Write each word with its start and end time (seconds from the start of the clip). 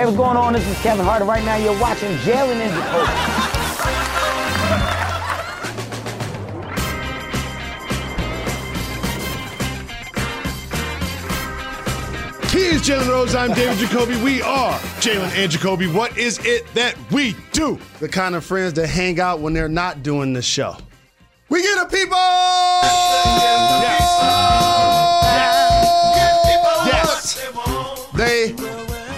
Hey, 0.00 0.06
what's 0.06 0.16
going 0.16 0.38
on? 0.38 0.54
This 0.54 0.66
is 0.66 0.78
Kevin 0.78 1.04
Hart. 1.04 1.22
Right 1.24 1.44
now, 1.44 1.56
you're 1.56 1.78
watching 1.78 2.08
Jalen 2.20 2.56
and 2.56 2.72
Jacoby. 2.72 3.12
He 12.48 12.64
is 12.74 12.80
Jalen 12.80 13.08
Rose. 13.10 13.34
I'm 13.34 13.52
David 13.52 13.76
Jacoby. 13.76 14.16
We 14.24 14.40
are 14.40 14.72
Jalen 15.02 15.36
and 15.36 15.52
Jacoby. 15.52 15.86
What 15.86 16.16
is 16.16 16.38
it 16.46 16.66
that 16.72 16.96
we 17.10 17.36
do? 17.52 17.78
The 17.98 18.08
kind 18.08 18.34
of 18.34 18.42
friends 18.42 18.72
that 18.72 18.86
hang 18.86 19.20
out 19.20 19.40
when 19.40 19.52
they're 19.52 19.68
not 19.68 20.02
doing 20.02 20.32
the 20.32 20.40
show. 20.40 20.78
We 21.50 21.60
get 21.60 21.76
a 21.76 21.84
people! 21.84 22.16
Yes. 23.82 24.79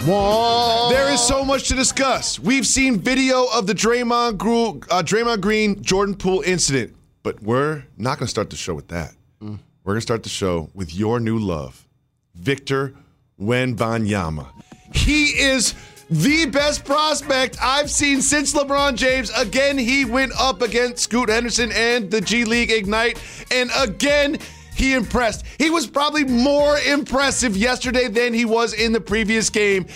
Want. 0.06 0.94
There 0.94 1.12
is 1.12 1.20
so 1.20 1.44
much 1.44 1.68
to 1.68 1.74
discuss. 1.74 2.38
We've 2.38 2.66
seen 2.66 2.98
video 2.98 3.46
of 3.52 3.66
the 3.66 3.72
Draymond, 3.74 4.36
Gru- 4.38 4.80
uh, 4.90 5.02
Draymond 5.02 5.40
Green 5.40 5.80
Jordan 5.82 6.16
Poole 6.16 6.42
incident, 6.42 6.94
but 7.22 7.40
we're 7.42 7.84
not 7.96 8.18
going 8.18 8.26
to 8.26 8.30
start 8.30 8.50
the 8.50 8.56
show 8.56 8.74
with 8.74 8.88
that. 8.88 9.12
We're 9.40 9.94
going 9.94 9.96
to 9.96 10.00
start 10.00 10.22
the 10.22 10.28
show 10.28 10.70
with 10.74 10.94
your 10.94 11.18
new 11.20 11.38
love, 11.38 11.86
Victor 12.34 12.94
Wembanyama. 13.40 14.46
He 14.94 15.26
is 15.26 15.74
the 16.10 16.46
best 16.46 16.84
prospect 16.84 17.56
I've 17.60 17.90
seen 17.90 18.22
since 18.22 18.54
LeBron 18.54 18.94
James. 18.96 19.30
Again, 19.36 19.78
he 19.78 20.04
went 20.04 20.32
up 20.38 20.62
against 20.62 20.98
Scoot 21.04 21.28
Henderson 21.28 21.70
and 21.72 22.10
the 22.10 22.20
G 22.20 22.44
League 22.44 22.70
Ignite, 22.70 23.18
and 23.50 23.70
again, 23.76 24.38
he 24.74 24.94
impressed. 24.94 25.44
He 25.58 25.70
was 25.70 25.86
probably 25.86 26.24
more 26.24 26.78
impressive 26.78 27.56
yesterday 27.56 28.08
than 28.08 28.34
he 28.34 28.44
was 28.44 28.72
in 28.72 28.92
the 28.92 29.00
previous 29.00 29.50
game. 29.50 29.86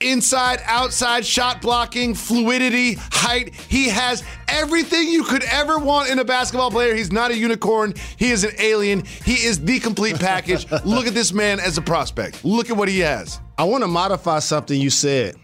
Inside, 0.00 0.60
outside, 0.64 1.26
shot 1.26 1.60
blocking, 1.60 2.14
fluidity, 2.14 2.94
height. 2.94 3.54
He 3.54 3.88
has 3.90 4.24
everything 4.48 5.08
you 5.08 5.24
could 5.24 5.44
ever 5.44 5.78
want 5.78 6.08
in 6.08 6.18
a 6.18 6.24
basketball 6.24 6.70
player. 6.70 6.94
He's 6.94 7.12
not 7.12 7.30
a 7.30 7.36
unicorn. 7.36 7.92
He 8.16 8.30
is 8.30 8.42
an 8.44 8.52
alien. 8.58 9.04
He 9.26 9.34
is 9.34 9.62
the 9.62 9.78
complete 9.78 10.18
package. 10.18 10.70
Look 10.86 11.06
at 11.06 11.12
this 11.12 11.34
man 11.34 11.60
as 11.60 11.76
a 11.76 11.82
prospect. 11.82 12.42
Look 12.46 12.70
at 12.70 12.78
what 12.78 12.88
he 12.88 13.00
has. 13.00 13.40
I 13.58 13.64
want 13.64 13.84
to 13.84 13.88
modify 13.88 14.38
something 14.38 14.80
you 14.80 14.88
said. 14.88 15.34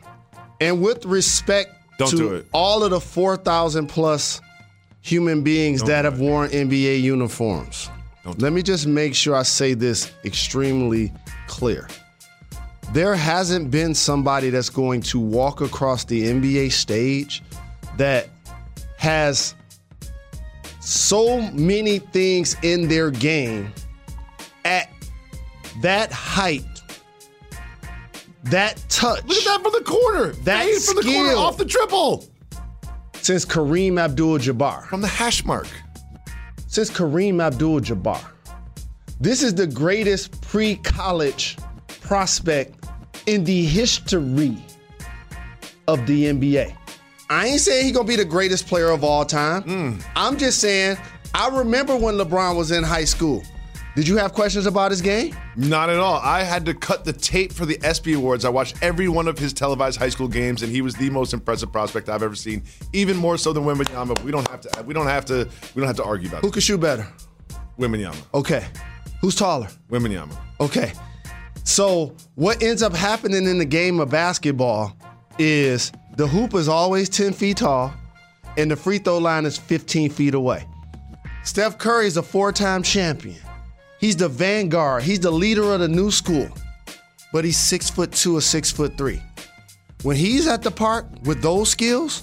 And 0.59 0.81
with 0.81 1.05
respect 1.05 1.75
Don't 1.99 2.09
to 2.13 2.17
do 2.17 2.35
it. 2.37 2.47
all 2.53 2.83
of 2.83 2.91
the 2.93 3.01
4,000 3.01 3.89
plus 3.89 4.41
human 5.03 5.43
beings 5.43 5.81
Don't 5.81 5.89
that 5.91 6.05
have 6.07 6.19
worn 6.19 6.49
NBA 6.49 7.03
uniforms, 7.03 7.91
Don't 8.27 8.43
let 8.43 8.53
me 8.53 8.61
just 8.61 8.89
make 8.89 9.15
sure 9.15 9.37
I 9.37 9.45
say 9.45 9.75
this 9.75 10.11
extremely 10.25 11.13
clear. 11.47 11.87
There 12.93 13.15
hasn't 13.15 13.71
been 13.71 13.95
somebody 13.95 14.51
that's 14.51 14.69
going 14.69 15.03
to 15.03 15.21
walk 15.21 15.61
across 15.61 16.05
the 16.05 16.25
NBA 16.25 16.73
stage 16.73 17.45
that 17.99 18.29
has 18.99 19.55
so 20.81 21.41
many 21.53 22.01
things 22.01 22.57
in 22.63 22.89
their 22.89 23.13
game 23.13 23.73
at 24.65 24.91
that 25.83 26.11
height, 26.11 26.65
that 28.43 28.85
touch. 28.89 29.25
Look 29.25 29.39
at 29.39 29.45
that 29.45 29.63
from 29.63 29.73
the 29.73 29.85
corner. 29.85 30.33
That 30.43 30.65
Fade 30.65 30.83
from 30.83 30.97
the 30.97 31.03
corner 31.03 31.29
skill. 31.29 31.39
off 31.39 31.59
the 31.59 31.65
triple. 31.65 32.25
Since 33.23 33.45
Kareem 33.45 34.01
Abdul 34.01 34.39
Jabbar. 34.39 34.85
From 34.87 35.01
the 35.01 35.07
hash 35.07 35.45
mark. 35.45 35.69
Since 36.67 36.91
Kareem 36.91 37.43
Abdul 37.43 37.81
Jabbar. 37.81 38.25
This 39.21 39.43
is 39.43 39.55
the 39.55 39.67
greatest 39.67 40.41
pre 40.43 40.77
college 40.77 41.57
prospect 42.03 42.87
in 43.27 43.45
the 43.45 43.65
history 43.65 44.57
of 45.89 46.07
the 46.07 46.25
NBA. 46.25 46.77
I 47.29 47.47
ain't 47.47 47.61
saying 47.61 47.87
he 47.87 47.93
gonna 47.93 48.07
be 48.07 48.17
the 48.17 48.25
greatest 48.25 48.67
player 48.67 48.91
of 48.91 49.03
all 49.03 49.25
time. 49.25 49.63
Mm. 49.65 50.05
I'm 50.15 50.37
just 50.37 50.61
saying, 50.61 50.97
I 51.35 51.49
remember 51.49 51.97
when 51.97 52.15
LeBron 52.15 52.57
was 52.57 52.71
in 52.71 52.85
high 52.85 53.05
school. 53.05 53.43
Did 53.97 54.07
you 54.07 54.19
have 54.19 54.35
questions 54.35 54.67
about 54.67 54.91
his 54.91 55.01
game? 55.01 55.35
Not 55.57 55.89
at 55.89 55.99
all. 55.99 56.21
I 56.23 56.43
had 56.43 56.67
to 56.67 56.75
cut 56.75 57.07
the 57.07 57.15
tape 57.15 57.51
for 57.51 57.65
the 57.65 57.79
ESPY 57.83 58.13
Awards. 58.13 58.45
I 58.45 58.51
watched 58.51 58.77
every 58.83 59.09
one 59.09 59.27
of 59.27 59.39
his 59.39 59.55
televised 59.55 59.99
high 59.99 60.11
school 60.11 60.29
games, 60.29 60.63
and 60.63 60.71
he 60.71 60.83
was 60.83 60.95
the 60.97 61.09
most 61.09 61.33
impressive 61.33 61.73
prospect 61.73 62.11
I've 62.11 62.23
ever 62.23 62.35
seen. 62.35 62.63
Even 62.93 63.17
more 63.17 63.39
so 63.39 63.55
than 63.55 63.65
Wembanyama. 63.65 64.23
We 64.23 64.31
don't 64.31 64.47
have 64.49 64.61
to. 64.61 64.83
We 64.83 64.93
don't 64.93 65.07
have 65.07 65.25
to. 65.25 65.49
We 65.75 65.81
don't 65.81 65.87
have 65.87 65.97
to 65.97 66.05
argue 66.05 66.29
about 66.29 66.43
Who 66.43 66.51
could 66.51 66.63
shoot 66.63 66.79
better? 66.79 67.09
Wembanyama. 67.79 68.23
Okay. 68.35 68.67
Who's 69.23 69.35
taller? 69.35 69.69
Wembanyama. 69.89 70.37
Okay. 70.61 70.93
So 71.65 72.15
what 72.35 72.63
ends 72.63 72.83
up 72.83 72.93
happening 72.93 73.47
in 73.47 73.57
the 73.57 73.65
game 73.65 73.99
of 73.99 74.11
basketball 74.11 74.95
is 75.39 75.91
the 76.19 76.27
hoop 76.27 76.53
is 76.53 76.69
always 76.69 77.09
10 77.09 77.33
feet 77.33 77.57
tall 77.57 77.95
and 78.59 78.71
the 78.71 78.77
free 78.77 78.99
throw 78.99 79.17
line 79.19 79.47
is 79.47 79.57
15 79.57 80.11
feet 80.11 80.35
away. 80.35 80.69
Steph 81.45 81.79
Curry 81.79 82.07
is 82.07 82.19
a 82.19 82.23
four-time 82.23 82.83
champion. 82.83 83.37
He's 83.99 84.17
the 84.17 84.29
vanguard. 84.29 85.03
He's 85.03 85.21
the 85.21 85.31
leader 85.31 85.73
of 85.73 85.81
the 85.81 85.89
new 85.89 86.11
school. 86.11 86.49
But 87.33 87.45
he's 87.45 87.57
six 87.57 87.91
foot 87.91 88.13
two 88.13 88.37
or 88.37 88.41
six 88.41 88.71
foot 88.71 88.97
three. 88.97 89.23
When 90.03 90.17
he's 90.17 90.47
at 90.47 90.63
the 90.63 90.71
park 90.71 91.07
with 91.25 91.43
those 91.43 91.71
skills, 91.71 92.23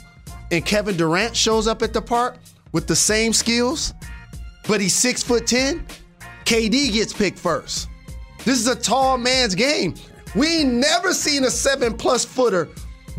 and 0.52 0.66
Kevin 0.66 0.96
Durant 0.96 1.36
shows 1.36 1.68
up 1.68 1.82
at 1.82 1.94
the 1.94 2.02
park 2.02 2.38
with 2.72 2.88
the 2.88 2.96
same 2.96 3.34
skills, 3.34 3.94
but 4.68 4.80
he's 4.80 4.96
six 4.96 5.24
foot 5.24 5.48
ten, 5.48 5.86
KD 6.46 6.94
gets 6.94 7.12
picked 7.12 7.40
first. 7.40 7.90
This 8.46 8.60
is 8.60 8.68
a 8.68 8.76
tall 8.76 9.18
man's 9.18 9.56
game. 9.56 9.96
We 10.36 10.60
ain't 10.60 10.74
never 10.74 11.14
seen 11.14 11.44
a 11.44 11.52
seven 11.52 11.94
plus 11.94 12.26
footer 12.26 12.70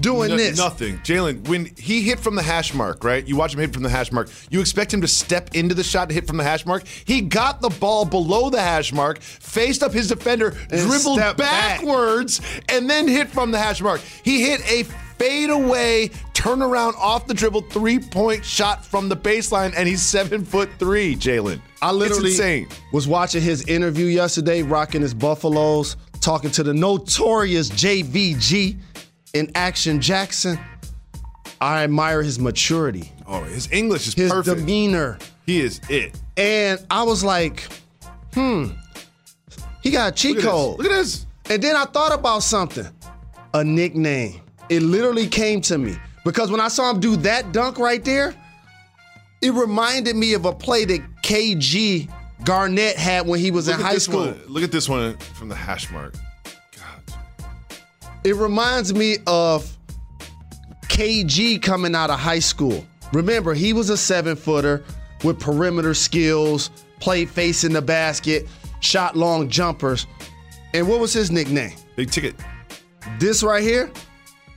doing 0.00 0.30
No- 0.30 0.36
this. 0.36 0.56
Nothing. 0.58 0.98
Jalen, 0.98 1.48
when 1.48 1.70
he 1.78 2.02
hit 2.02 2.20
from 2.20 2.34
the 2.34 2.42
hash 2.42 2.74
mark, 2.74 3.04
right? 3.04 3.26
You 3.26 3.36
watch 3.36 3.54
him 3.54 3.60
hit 3.60 3.72
from 3.72 3.82
the 3.82 3.88
hash 3.88 4.10
mark. 4.12 4.28
You 4.50 4.60
expect 4.60 4.92
him 4.92 5.00
to 5.02 5.08
step 5.08 5.54
into 5.54 5.74
the 5.74 5.84
shot 5.84 6.08
to 6.08 6.14
hit 6.14 6.26
from 6.26 6.36
the 6.36 6.44
hash 6.44 6.66
mark. 6.66 6.84
He 7.04 7.20
got 7.20 7.60
the 7.60 7.70
ball 7.70 8.04
below 8.04 8.50
the 8.50 8.60
hash 8.60 8.92
mark, 8.92 9.20
faced 9.20 9.82
up 9.82 9.92
his 9.92 10.08
defender, 10.08 10.48
And 10.70 10.80
dribbled 10.80 11.18
stepped 11.18 11.38
back. 11.38 11.80
backwards, 11.80 12.40
and 12.68 12.88
then 12.90 13.06
hit 13.08 13.28
from 13.28 13.50
the 13.50 13.58
hash 13.58 13.80
mark. 13.80 14.00
He 14.22 14.42
hit 14.42 14.60
a 14.70 14.82
fade 14.84 14.94
fadeaway 15.16 16.08
turnaround 16.34 16.92
off 16.96 17.26
the 17.28 17.32
dribble 17.32 17.62
three 17.70 17.98
point 18.00 18.44
shot 18.44 18.84
from 18.84 19.08
the 19.08 19.16
baseline, 19.16 19.72
and 19.76 19.88
he's 19.88 20.02
seven 20.02 20.44
foot 20.44 20.68
three, 20.78 21.14
Jalen. 21.14 21.60
I 21.80 21.92
literally 21.92 22.30
it's 22.30 22.38
insane. 22.40 22.68
was 22.92 23.06
watching 23.06 23.40
his 23.40 23.62
interview 23.66 24.06
yesterday, 24.06 24.62
rocking 24.62 25.00
his 25.02 25.14
Buffaloes, 25.14 25.96
talking 26.20 26.50
to 26.50 26.62
the 26.64 26.74
notorious 26.74 27.70
JVG 27.70 28.76
in 29.34 29.50
Action 29.54 30.00
Jackson. 30.00 30.58
I 31.60 31.84
admire 31.84 32.22
his 32.22 32.38
maturity, 32.38 33.12
Oh, 33.26 33.42
his 33.44 33.70
English 33.72 34.06
is 34.08 34.14
his 34.14 34.30
perfect. 34.30 34.58
demeanor. 34.58 35.18
he 35.46 35.60
is 35.60 35.80
it. 35.88 36.18
And 36.36 36.84
I 36.90 37.02
was 37.04 37.22
like, 37.24 37.66
hmm, 38.34 38.66
he 39.82 39.90
got 39.90 40.12
a 40.12 40.14
cheat 40.14 40.36
Look 40.36 40.44
at 40.44 40.50
this. 40.50 40.78
Look 40.78 40.86
at 40.86 40.90
this. 40.92 41.26
And 41.50 41.62
then 41.62 41.76
I 41.76 41.84
thought 41.84 42.12
about 42.12 42.42
something 42.42 42.86
a 43.54 43.62
nickname. 43.64 44.40
It 44.68 44.82
literally 44.82 45.26
came 45.26 45.60
to 45.62 45.78
me 45.78 45.96
because 46.24 46.50
when 46.50 46.60
I 46.60 46.68
saw 46.68 46.90
him 46.90 47.00
do 47.00 47.16
that 47.18 47.52
dunk 47.52 47.78
right 47.78 48.04
there, 48.04 48.34
it 49.40 49.52
reminded 49.52 50.16
me 50.16 50.34
of 50.34 50.44
a 50.46 50.52
play 50.52 50.84
that 50.86 51.00
KG 51.22 52.10
Garnett 52.44 52.96
had 52.96 53.26
when 53.26 53.40
he 53.40 53.50
was 53.50 53.68
Look 53.68 53.76
in 53.78 53.82
high 53.84 53.98
school. 53.98 54.20
one. 54.26 54.40
Look 54.48 54.64
at 54.64 54.72
this 54.72 54.88
one 54.88 55.16
from 55.18 55.48
the 55.48 55.54
hash 55.54 55.90
mark. 55.90 56.14
It 58.24 58.36
reminds 58.36 58.94
me 58.94 59.18
of 59.26 59.76
KG 60.84 61.60
coming 61.60 61.94
out 61.94 62.08
of 62.08 62.18
high 62.18 62.38
school. 62.38 62.86
Remember, 63.12 63.52
he 63.52 63.74
was 63.74 63.90
a 63.90 63.98
seven 63.98 64.34
footer 64.34 64.82
with 65.22 65.38
perimeter 65.38 65.92
skills, 65.92 66.70
played 67.00 67.28
facing 67.28 67.74
the 67.74 67.82
basket, 67.82 68.48
shot 68.80 69.14
long 69.14 69.50
jumpers. 69.50 70.06
And 70.72 70.88
what 70.88 71.00
was 71.00 71.12
his 71.12 71.30
nickname? 71.30 71.76
Big 71.96 72.10
ticket. 72.10 72.34
This 73.18 73.42
right 73.42 73.62
here, 73.62 73.92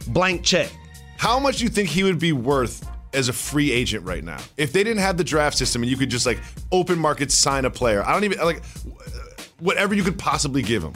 blank 0.08 0.44
check. 0.44 0.72
How 1.18 1.38
much 1.38 1.58
do 1.58 1.66
you 1.66 1.70
think 1.70 1.90
he 1.90 2.04
would 2.04 2.20
be 2.20 2.32
worth 2.32 2.88
as 3.14 3.28
a 3.28 3.34
free 3.34 3.72
agent 3.72 4.06
right 4.06 4.24
now? 4.24 4.40
If 4.56 4.72
they 4.72 4.84
didn't 4.84 5.02
have 5.02 5.18
the 5.18 5.24
draft 5.26 5.58
system 5.58 5.84
and 5.84 5.92
you 5.92 5.98
could 5.98 6.10
just 6.10 6.26
like 6.26 6.40
open 6.72 6.98
market 6.98 7.34
sign 7.34 7.66
a 7.66 7.70
player. 7.70 8.02
I 8.06 8.14
don't 8.14 8.24
even 8.24 8.40
like 8.40 8.64
whatever 9.60 9.94
you 9.94 10.04
could 10.04 10.18
possibly 10.18 10.62
give 10.62 10.84
him. 10.84 10.94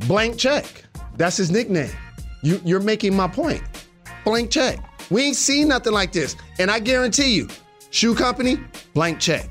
Blank 0.00 0.38
check. 0.38 0.84
That's 1.20 1.36
his 1.36 1.50
nickname. 1.50 1.90
You, 2.40 2.62
you're 2.64 2.80
making 2.80 3.14
my 3.14 3.28
point. 3.28 3.62
Blank 4.24 4.50
check. 4.50 4.78
We 5.10 5.24
ain't 5.24 5.36
seen 5.36 5.68
nothing 5.68 5.92
like 5.92 6.12
this. 6.12 6.34
And 6.58 6.70
I 6.70 6.78
guarantee 6.78 7.34
you, 7.34 7.46
shoe 7.90 8.14
company, 8.14 8.58
blank 8.94 9.20
check. 9.20 9.50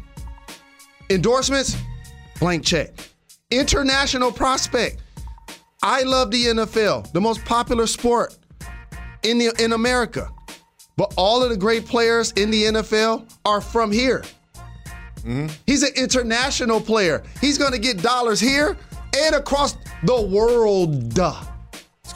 Endorsements, 1.12 1.78
blank 2.40 2.66
check. 2.66 2.90
International 3.52 4.32
prospect. 4.32 5.04
I 5.84 6.02
love 6.02 6.32
the 6.32 6.46
NFL, 6.46 7.12
the 7.12 7.22
most 7.22 7.46
popular 7.46 7.86
sport 7.86 8.36
in 9.22 9.38
the 9.38 9.54
in 9.64 9.74
America. 9.74 10.28
But 10.98 11.14
all 11.18 11.44
of 11.44 11.52
the 11.52 11.58
great 11.58 11.86
players 11.86 12.32
in 12.32 12.50
the 12.50 12.64
NFL 12.64 13.32
are 13.46 13.62
from 13.62 13.92
here. 13.92 14.24
Mm-hmm. 15.18 15.50
He's 15.68 15.84
an 15.84 15.94
international 15.96 16.82
player. 16.82 17.22
He's 17.40 17.60
going 17.60 17.74
to 17.74 17.80
get 17.80 18.02
dollars 18.02 18.40
here 18.40 18.76
and 19.16 19.36
across 19.36 19.78
the 20.04 20.20
world. 20.20 21.14
He's 21.14 21.49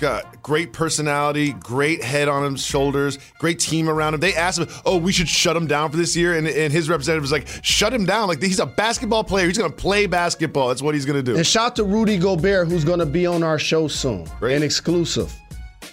got 0.03 0.41
great 0.43 0.73
personality, 0.73 1.53
great 1.53 2.03
head 2.03 2.27
on 2.27 2.51
his 2.51 2.63
shoulders, 2.65 3.17
great 3.39 3.57
team 3.57 3.87
around 3.89 4.13
him. 4.13 4.19
They 4.19 4.35
asked 4.35 4.59
him, 4.59 4.67
"Oh, 4.85 4.97
we 4.97 5.11
should 5.11 5.29
shut 5.29 5.55
him 5.55 5.65
down 5.65 5.89
for 5.91 5.97
this 5.97 6.15
year," 6.15 6.33
and, 6.37 6.45
and 6.47 6.71
his 6.73 6.89
representative 6.89 7.23
was 7.23 7.31
like, 7.31 7.47
"Shut 7.61 7.93
him 7.93 8.05
down! 8.05 8.27
Like 8.27 8.41
he's 8.41 8.59
a 8.59 8.65
basketball 8.65 9.23
player. 9.23 9.47
He's 9.47 9.57
going 9.57 9.71
to 9.71 9.75
play 9.75 10.05
basketball. 10.05 10.67
That's 10.67 10.81
what 10.81 10.93
he's 10.93 11.05
going 11.05 11.23
to 11.23 11.31
do." 11.31 11.37
And 11.37 11.47
shout 11.47 11.75
to 11.77 11.83
Rudy 11.83 12.17
Gobert, 12.17 12.67
who's 12.67 12.83
going 12.83 12.99
to 12.99 13.05
be 13.05 13.25
on 13.25 13.43
our 13.43 13.57
show 13.57 13.87
soon, 13.87 14.27
Great. 14.39 14.55
an 14.57 14.63
exclusive, 14.63 15.33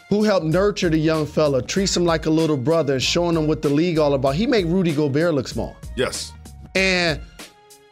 who 0.08 0.24
helped 0.24 0.44
nurture 0.46 0.90
the 0.90 0.98
young 0.98 1.24
fella, 1.24 1.62
treats 1.62 1.96
him 1.96 2.04
like 2.04 2.26
a 2.26 2.30
little 2.30 2.56
brother, 2.56 2.98
showing 2.98 3.36
him 3.36 3.46
what 3.46 3.62
the 3.62 3.68
league 3.70 3.98
all 3.98 4.14
about. 4.14 4.34
He 4.34 4.46
made 4.46 4.66
Rudy 4.66 4.92
Gobert 4.92 5.34
look 5.34 5.46
small. 5.48 5.76
yes, 5.96 6.32
And 6.74 7.20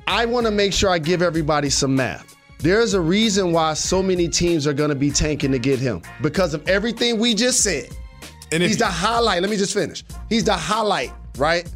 I 0.09 0.25
want 0.27 0.47
to 0.47 0.51
make 0.51 0.73
sure 0.73 0.91
I 0.91 0.99
give 0.99 1.23
everybody 1.23 1.71
some 1.71 1.95
math. 1.95 2.35
There's 2.59 2.95
a 2.95 3.01
reason 3.01 3.53
why 3.53 3.75
so 3.75 4.03
many 4.03 4.29
teams 4.29 4.67
are 4.67 4.73
going 4.73 4.89
to 4.91 4.97
be 4.97 5.11
tanking 5.11 5.53
to 5.53 5.59
get 5.59 5.79
him 5.79 6.03
because 6.23 6.55
of 6.55 6.69
everything 6.69 7.19
we 7.19 7.35
just 7.35 7.63
said. 7.63 7.89
and 8.51 8.63
He's 8.63 8.79
the 8.79 8.87
highlight. 8.87 9.43
Let 9.43 9.51
me 9.51 9.57
just 9.57 9.75
finish. 9.75 10.03
He's 10.29 10.45
the 10.45 10.55
highlight, 10.55 11.13
right? 11.37 11.71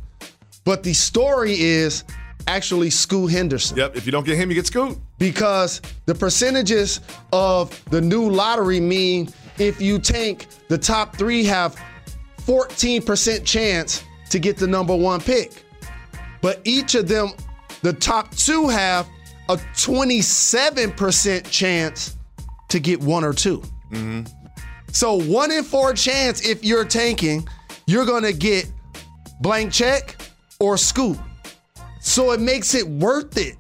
But 0.65 0.83
the 0.83 0.93
story 0.93 1.61
is 1.61 2.05
actually 2.49 2.91
Scoot 2.91 3.31
Henderson 3.31 3.77
yep, 3.77 3.97
if 3.97 4.05
you 4.07 4.13
don't 4.13 4.27
get 4.27 4.37
him, 4.37 4.49
you 4.51 4.57
get 4.57 4.67
Scoot. 4.67 4.99
because 5.19 5.81
the 6.07 6.15
percentages 6.15 7.01
of 7.33 7.81
the 7.91 8.01
new 8.01 8.29
lottery 8.29 8.81
mean 8.81 9.29
if 9.59 9.81
you 9.81 9.99
tank, 10.01 10.47
the 10.69 10.79
top 10.79 11.15
three 11.17 11.45
have 11.45 11.77
14% 12.39 13.45
chance 13.45 14.03
to 14.31 14.39
get 14.41 14.57
the 14.57 14.67
number 14.67 14.97
one 14.97 15.21
pick. 15.21 15.65
But 16.41 16.61
each 16.65 16.97
of 16.97 17.07
them, 17.07 17.31
the 17.83 17.93
top 17.93 18.35
two 18.35 18.69
have 18.69 19.09
a 19.49 19.57
27% 19.57 21.51
chance 21.51 22.17
to 22.69 22.79
get 22.81 23.01
one 23.01 23.25
or 23.25 23.33
2 23.33 23.59
mm-hmm. 23.59 24.23
So 24.93 25.15
one 25.15 25.51
in 25.51 25.65
four 25.65 25.95
chance 25.95 26.47
if 26.47 26.63
you're 26.63 26.85
tanking, 26.85 27.49
you're 27.87 28.05
gonna 28.05 28.33
get 28.33 28.71
blank 29.41 29.73
Chet 29.73 30.31
or 30.61 30.77
Scoot. 30.77 31.19
So 32.01 32.33
it 32.33 32.41
makes 32.41 32.75
it 32.75 32.87
worth 32.87 33.39
it 33.39 33.57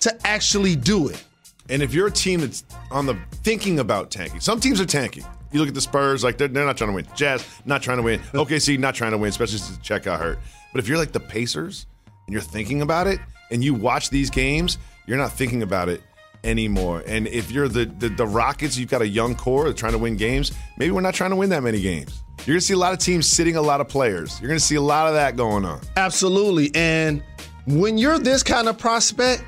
to 0.00 0.16
actually 0.26 0.76
do 0.76 1.08
it. 1.08 1.22
And 1.68 1.82
if 1.82 1.92
you're 1.92 2.06
a 2.06 2.12
team 2.12 2.40
that's 2.40 2.64
on 2.90 3.06
the 3.06 3.18
thinking 3.42 3.80
about 3.80 4.10
tanking, 4.12 4.40
some 4.40 4.60
teams 4.60 4.80
are 4.80 4.86
tanking. 4.86 5.24
You 5.50 5.60
look 5.60 5.68
at 5.68 5.74
the 5.74 5.80
Spurs, 5.80 6.22
like 6.22 6.38
they're, 6.38 6.48
they're 6.48 6.64
not 6.64 6.76
trying 6.76 6.90
to 6.90 6.94
win. 6.94 7.06
Jazz, 7.16 7.44
not 7.64 7.82
trying 7.82 7.96
to 7.96 8.02
win. 8.02 8.20
OKC, 8.32 8.78
not 8.78 8.94
trying 8.94 9.12
to 9.12 9.18
win, 9.18 9.30
especially 9.30 9.58
since 9.58 9.78
check 9.78 10.04
got 10.04 10.20
hurt. 10.20 10.38
But 10.72 10.78
if 10.78 10.88
you're 10.88 10.98
like 10.98 11.12
the 11.12 11.20
Pacers 11.20 11.86
and 12.26 12.32
you're 12.32 12.42
thinking 12.42 12.82
about 12.82 13.06
it 13.06 13.18
and 13.50 13.64
you 13.64 13.74
watch 13.74 14.10
these 14.10 14.30
games, 14.30 14.78
you're 15.06 15.18
not 15.18 15.32
thinking 15.32 15.62
about 15.62 15.88
it 15.88 16.02
anymore. 16.44 17.02
And 17.06 17.26
if 17.26 17.50
you're 17.50 17.68
the, 17.68 17.86
the, 17.86 18.08
the 18.08 18.26
Rockets, 18.26 18.76
you've 18.76 18.90
got 18.90 19.02
a 19.02 19.08
young 19.08 19.34
core 19.34 19.72
trying 19.72 19.92
to 19.92 19.98
win 19.98 20.16
games. 20.16 20.52
Maybe 20.76 20.90
we're 20.90 21.00
not 21.00 21.14
trying 21.14 21.30
to 21.30 21.36
win 21.36 21.50
that 21.50 21.62
many 21.62 21.80
games. 21.80 22.22
You're 22.40 22.54
going 22.54 22.60
to 22.60 22.66
see 22.66 22.74
a 22.74 22.78
lot 22.78 22.92
of 22.92 22.98
teams 22.98 23.26
sitting 23.28 23.56
a 23.56 23.62
lot 23.62 23.80
of 23.80 23.88
players. 23.88 24.40
You're 24.40 24.48
going 24.48 24.60
to 24.60 24.64
see 24.64 24.76
a 24.76 24.82
lot 24.82 25.08
of 25.08 25.14
that 25.14 25.36
going 25.36 25.64
on. 25.64 25.80
Absolutely. 25.96 26.70
And 26.74 27.22
when 27.66 27.98
you're 27.98 28.18
this 28.18 28.42
kind 28.42 28.68
of 28.68 28.78
prospect, 28.78 29.42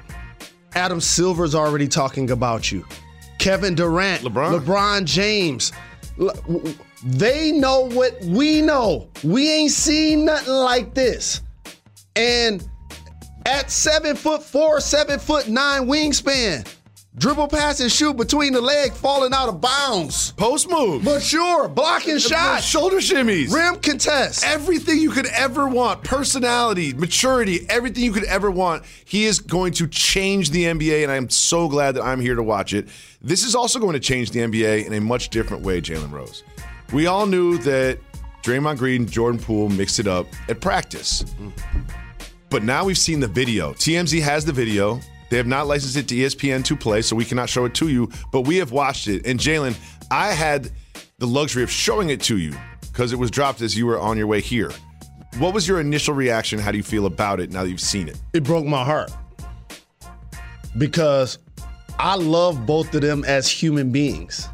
Adam 0.74 1.00
Silver's 1.00 1.54
already 1.54 1.86
talking 1.86 2.30
about 2.30 2.72
you. 2.72 2.84
Kevin 3.38 3.74
Durant, 3.74 4.22
LeBron. 4.22 4.60
LeBron 4.60 5.04
James. 5.04 5.72
They 7.04 7.52
know 7.52 7.88
what 7.90 8.20
we 8.24 8.60
know. 8.60 9.08
We 9.22 9.50
ain't 9.50 9.70
seen 9.70 10.24
nothing 10.24 10.54
like 10.54 10.94
this. 10.94 11.42
And 12.16 12.68
at 13.48 13.70
seven 13.70 14.14
foot 14.14 14.42
four, 14.42 14.78
seven 14.80 15.18
foot 15.18 15.48
nine 15.48 15.86
wingspan, 15.86 16.70
dribble 17.16 17.48
pass 17.48 17.80
and 17.80 17.90
shoot 17.90 18.14
between 18.16 18.52
the 18.52 18.60
leg, 18.60 18.92
falling 18.92 19.32
out 19.32 19.48
of 19.48 19.60
bounds. 19.60 20.32
Post 20.32 20.70
move. 20.70 21.02
But 21.04 21.20
sure, 21.22 21.66
blocking 21.66 22.18
shots, 22.18 22.64
Shoulder 22.66 22.96
shimmies. 22.98 23.50
rim 23.52 23.80
contest. 23.80 24.44
everything 24.44 24.98
you 24.98 25.10
could 25.10 25.26
ever 25.26 25.66
want 25.66 26.04
personality 26.04 26.92
maturity 26.92 27.66
everything 27.70 28.04
you 28.04 28.12
could 28.12 28.24
ever 28.24 28.50
want 28.50 28.84
he 29.06 29.24
is 29.24 29.40
going 29.40 29.72
to 29.72 29.86
change 29.88 30.50
the 30.50 30.64
nba 30.64 31.02
and 31.02 31.10
i'm 31.10 31.30
so 31.30 31.68
glad 31.68 31.92
that 31.94 32.02
i'm 32.02 32.20
here 32.20 32.34
to 32.34 32.42
watch 32.42 32.74
it 32.74 32.86
this 33.22 33.44
is 33.44 33.54
also 33.54 33.78
going 33.78 33.94
to 33.94 34.00
change 34.00 34.30
the 34.30 34.40
nba 34.40 34.84
in 34.86 34.92
a 34.92 35.00
much 35.00 35.30
different 35.30 35.62
way 35.62 35.80
jalen 35.80 36.10
rose 36.12 36.44
we 36.92 37.06
all 37.06 37.26
knew 37.26 37.58
that 37.58 37.98
Draymond 38.42 38.78
Green, 38.78 39.06
Jordan 39.06 39.40
Poole 39.40 39.68
mixed 39.68 39.98
it 39.98 40.06
up 40.06 40.26
at 40.48 40.60
practice. 40.60 41.24
But 42.50 42.62
now 42.62 42.84
we've 42.84 42.98
seen 42.98 43.20
the 43.20 43.28
video. 43.28 43.72
TMZ 43.74 44.22
has 44.22 44.44
the 44.44 44.52
video. 44.52 45.00
They 45.30 45.36
have 45.36 45.46
not 45.46 45.66
licensed 45.66 45.96
it 45.96 46.08
to 46.08 46.14
ESPN 46.14 46.64
to 46.64 46.76
play, 46.76 47.02
so 47.02 47.14
we 47.14 47.24
cannot 47.24 47.50
show 47.50 47.66
it 47.66 47.74
to 47.74 47.88
you. 47.88 48.10
But 48.32 48.42
we 48.42 48.56
have 48.56 48.72
watched 48.72 49.08
it. 49.08 49.26
And 49.26 49.38
Jalen, 49.38 49.76
I 50.10 50.32
had 50.32 50.70
the 51.18 51.26
luxury 51.26 51.62
of 51.62 51.70
showing 51.70 52.08
it 52.10 52.22
to 52.22 52.38
you 52.38 52.54
because 52.80 53.12
it 53.12 53.18
was 53.18 53.30
dropped 53.30 53.60
as 53.60 53.76
you 53.76 53.86
were 53.86 53.98
on 53.98 54.16
your 54.16 54.26
way 54.26 54.40
here. 54.40 54.70
What 55.38 55.52
was 55.52 55.68
your 55.68 55.80
initial 55.80 56.14
reaction? 56.14 56.58
How 56.58 56.72
do 56.72 56.78
you 56.78 56.82
feel 56.82 57.06
about 57.06 57.40
it 57.40 57.52
now 57.52 57.62
that 57.62 57.70
you've 57.70 57.80
seen 57.80 58.08
it? 58.08 58.20
it 58.32 58.42
broke 58.44 58.64
my 58.64 58.82
heart 58.82 59.10
because 60.78 61.38
I 61.98 62.14
love 62.14 62.64
both 62.66 62.94
of 62.94 63.02
them 63.02 63.24
as 63.24 63.48
human 63.48 63.90
beings. 63.90 64.48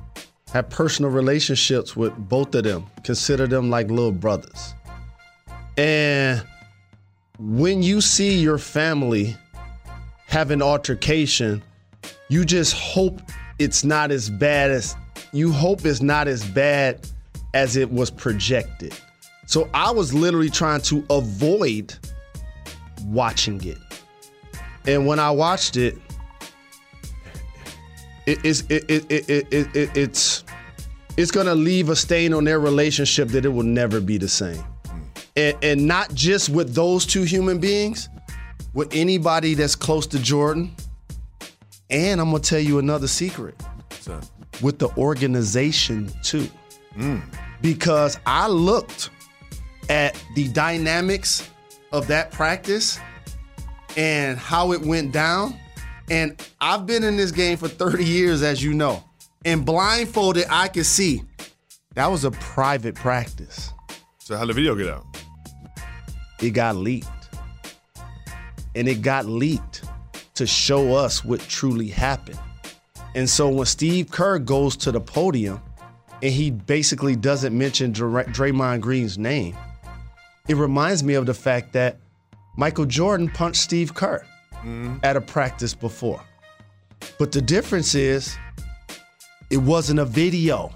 Have 0.53 0.71
personal 0.71 1.11
relationships 1.11 1.97
with 1.97 2.15
both 2.17 2.55
of 2.55 2.65
them. 2.65 2.87
Consider 3.03 3.47
them 3.47 3.71
like 3.71 3.89
little 3.89 4.13
brothers. 4.13 4.75
And 5.77 6.45
when 7.39 7.83
you 7.83 8.01
see 8.01 8.39
your 8.39 8.59
family 8.59 9.37
have 10.27 10.51
an 10.51 10.63
altercation, 10.63 11.63
you 12.29 12.45
just 12.45 12.75
hope 12.75 13.21
it's 13.59 13.85
not 13.85 14.11
as 14.11 14.31
bad 14.31 14.71
as 14.71 14.97
you 15.33 15.51
hope 15.51 15.85
it's 15.85 16.01
not 16.01 16.29
as 16.29 16.45
bad 16.45 17.09
as 17.55 17.77
it 17.77 17.91
was 17.91 18.11
projected. 18.11 18.95
So 19.47 19.69
I 19.75 19.91
was 19.91 20.15
literally 20.15 20.51
trying 20.51 20.81
to 20.83 21.05
avoid 21.11 21.95
watching 23.07 23.63
it. 23.65 23.79
And 24.87 25.07
when 25.07 25.19
I 25.19 25.31
watched 25.31 25.77
it, 25.77 25.97
it 28.27 28.45
is 28.45 28.65
it, 28.69 28.85
it, 28.89 29.11
it, 29.11 29.31
it, 29.31 29.53
it, 29.53 29.77
it, 29.77 29.97
it's 29.97 30.45
it's 31.17 31.31
gonna 31.31 31.55
leave 31.55 31.89
a 31.89 31.97
stain 31.97 32.33
on 32.33 32.45
their 32.45 32.61
relationship 32.61 33.29
that 33.29 33.45
it 33.45 33.51
will 33.51 33.63
never 33.65 34.01
be 34.01 34.19
the 34.19 34.29
same. 34.29 34.65
And, 35.37 35.57
and 35.63 35.87
not 35.87 36.15
just 36.15 36.49
with 36.49 36.75
those 36.75 37.05
two 37.05 37.23
human 37.23 37.59
beings, 37.59 38.09
with 38.75 38.95
anybody 38.95 39.55
that's 39.55 39.77
close 39.77 40.07
to 40.09 40.19
Jordan. 40.19 40.75
And 41.91 42.21
I'm 42.21 42.31
gonna 42.31 42.43
tell 42.43 42.61
you 42.61 42.79
another 42.79 43.07
secret 43.07 43.55
with 44.61 44.79
the 44.79 44.89
organization 44.99 46.11
too. 46.23 46.49
Mm. 46.97 47.23
Because 47.63 48.19
I 48.27 48.49
looked 48.49 49.11
at 49.89 50.21
the 50.35 50.49
dynamics 50.49 51.49
of 51.93 52.07
that 52.09 52.31
practice 52.33 52.99
and 53.97 54.37
how 54.37 54.73
it 54.73 54.81
went 54.81 55.13
down. 55.13 55.59
And 56.11 56.41
I've 56.61 56.87
been 56.87 57.05
in 57.05 57.17
this 57.17 57.31
game 57.31 57.57
for 57.57 57.69
30 57.69 58.05
years, 58.05 58.43
as 58.43 58.63
you 58.63 58.75
know. 58.75 59.05
And 59.45 59.65
blindfolded, 59.65 60.47
I 60.51 60.69
could 60.69 60.87
see 60.87 61.23
that 61.95 62.07
was 62.09 62.25
a 62.25 62.31
private 62.33 62.95
practice. 62.95 63.73
so 64.19 64.35
how 64.35 64.43
did 64.43 64.51
the 64.51 64.55
video 64.55 64.75
get 64.75 64.89
out? 64.89 65.14
It 66.41 66.51
got 66.51 66.77
leaked. 66.77 67.09
And 68.75 68.89
it 68.89 69.03
got 69.03 69.27
leaked 69.27 69.85
to 70.35 70.47
show 70.47 70.95
us 70.95 71.25
what 71.25 71.41
truly 71.41 71.89
happened. 71.89 72.39
And 73.15 73.31
so 73.31 73.49
when 73.49 73.67
Steve 73.67 74.11
Kerr 74.11 74.39
goes 74.39 74.77
to 74.79 74.91
the 74.91 75.01
podium 75.01 75.61
and 76.23 76.33
he 76.33 76.51
basically 76.51 77.15
doesn't 77.15 77.57
mention 77.57 77.93
Dra- 77.93 78.25
Draymond 78.25 78.81
Green's 78.81 79.17
name, 79.17 79.57
it 80.49 80.57
reminds 80.57 81.05
me 81.05 81.15
of 81.15 81.27
the 81.27 81.35
fact 81.35 81.73
that 81.75 81.99
Michael 82.57 82.87
Jordan 82.87 83.29
punched 83.29 83.61
Steve 83.61 83.95
Kerr 83.95 84.27
mm-hmm. 84.53 84.97
at 85.03 85.17
a 85.17 85.21
practice 85.21 85.75
before. 85.75 86.23
But 87.19 87.33
the 87.33 87.41
difference 87.41 87.95
is, 87.95 88.37
it 89.51 89.59
wasn't 89.59 90.01
a 90.01 90.05
video. 90.05 90.73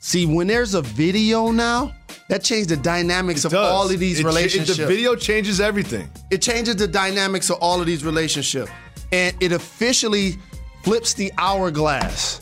See, 0.00 0.26
when 0.26 0.46
there's 0.46 0.74
a 0.74 0.82
video 0.82 1.50
now, 1.50 1.92
that 2.28 2.42
changed 2.42 2.70
the 2.70 2.76
dynamics 2.76 3.44
of 3.44 3.52
Does. 3.52 3.70
all 3.70 3.90
of 3.90 3.98
these 3.98 4.20
It 4.20 4.24
relationships 4.26 4.78
The 4.78 4.86
video 4.86 5.14
changes 5.14 5.60
everything. 5.60 6.10
it 6.30 6.40
changes 6.42 6.76
the 6.76 6.88
dynamics 6.88 7.50
of 7.50 7.58
all 7.60 7.80
of 7.80 7.86
these 7.86 8.04
relationships 8.04 8.70
and 9.12 9.36
it 9.40 9.52
officially 9.52 10.36
flips 10.82 11.14
the 11.14 11.32
hourglass 11.38 12.40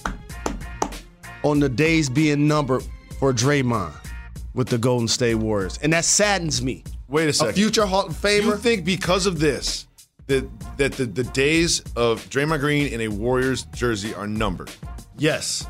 on 1.45 1.59
the 1.59 1.69
days 1.69 2.09
being 2.09 2.47
numbered 2.47 2.83
for 3.19 3.33
Draymond 3.33 3.93
with 4.55 4.69
the 4.69 4.79
Golden 4.79 5.09
State 5.09 5.35
Warriors. 5.37 5.79
And 5.83 5.93
that 5.93 6.05
saddens 6.05 6.63
me. 6.63 6.85
Wait 7.09 7.27
a 7.27 7.29
A 7.29 7.33
second. 7.33 7.55
future 7.55 7.87
Hall 7.87 8.07
of 8.07 8.13
Famer. 8.15 8.43
You 8.45 8.57
think 8.57 8.85
because 8.85 9.27
of 9.27 9.39
this 9.39 9.87
that 10.29 10.45
that 10.79 10.93
the, 10.93 11.05
the 11.07 11.25
days 11.25 11.81
of 11.97 12.25
Draymond 12.31 12.61
Green 12.61 12.87
in 12.93 13.01
a 13.03 13.09
Warriors 13.09 13.65
jersey 13.75 14.15
are 14.15 14.27
numbered? 14.27 14.71
yes. 15.19 15.67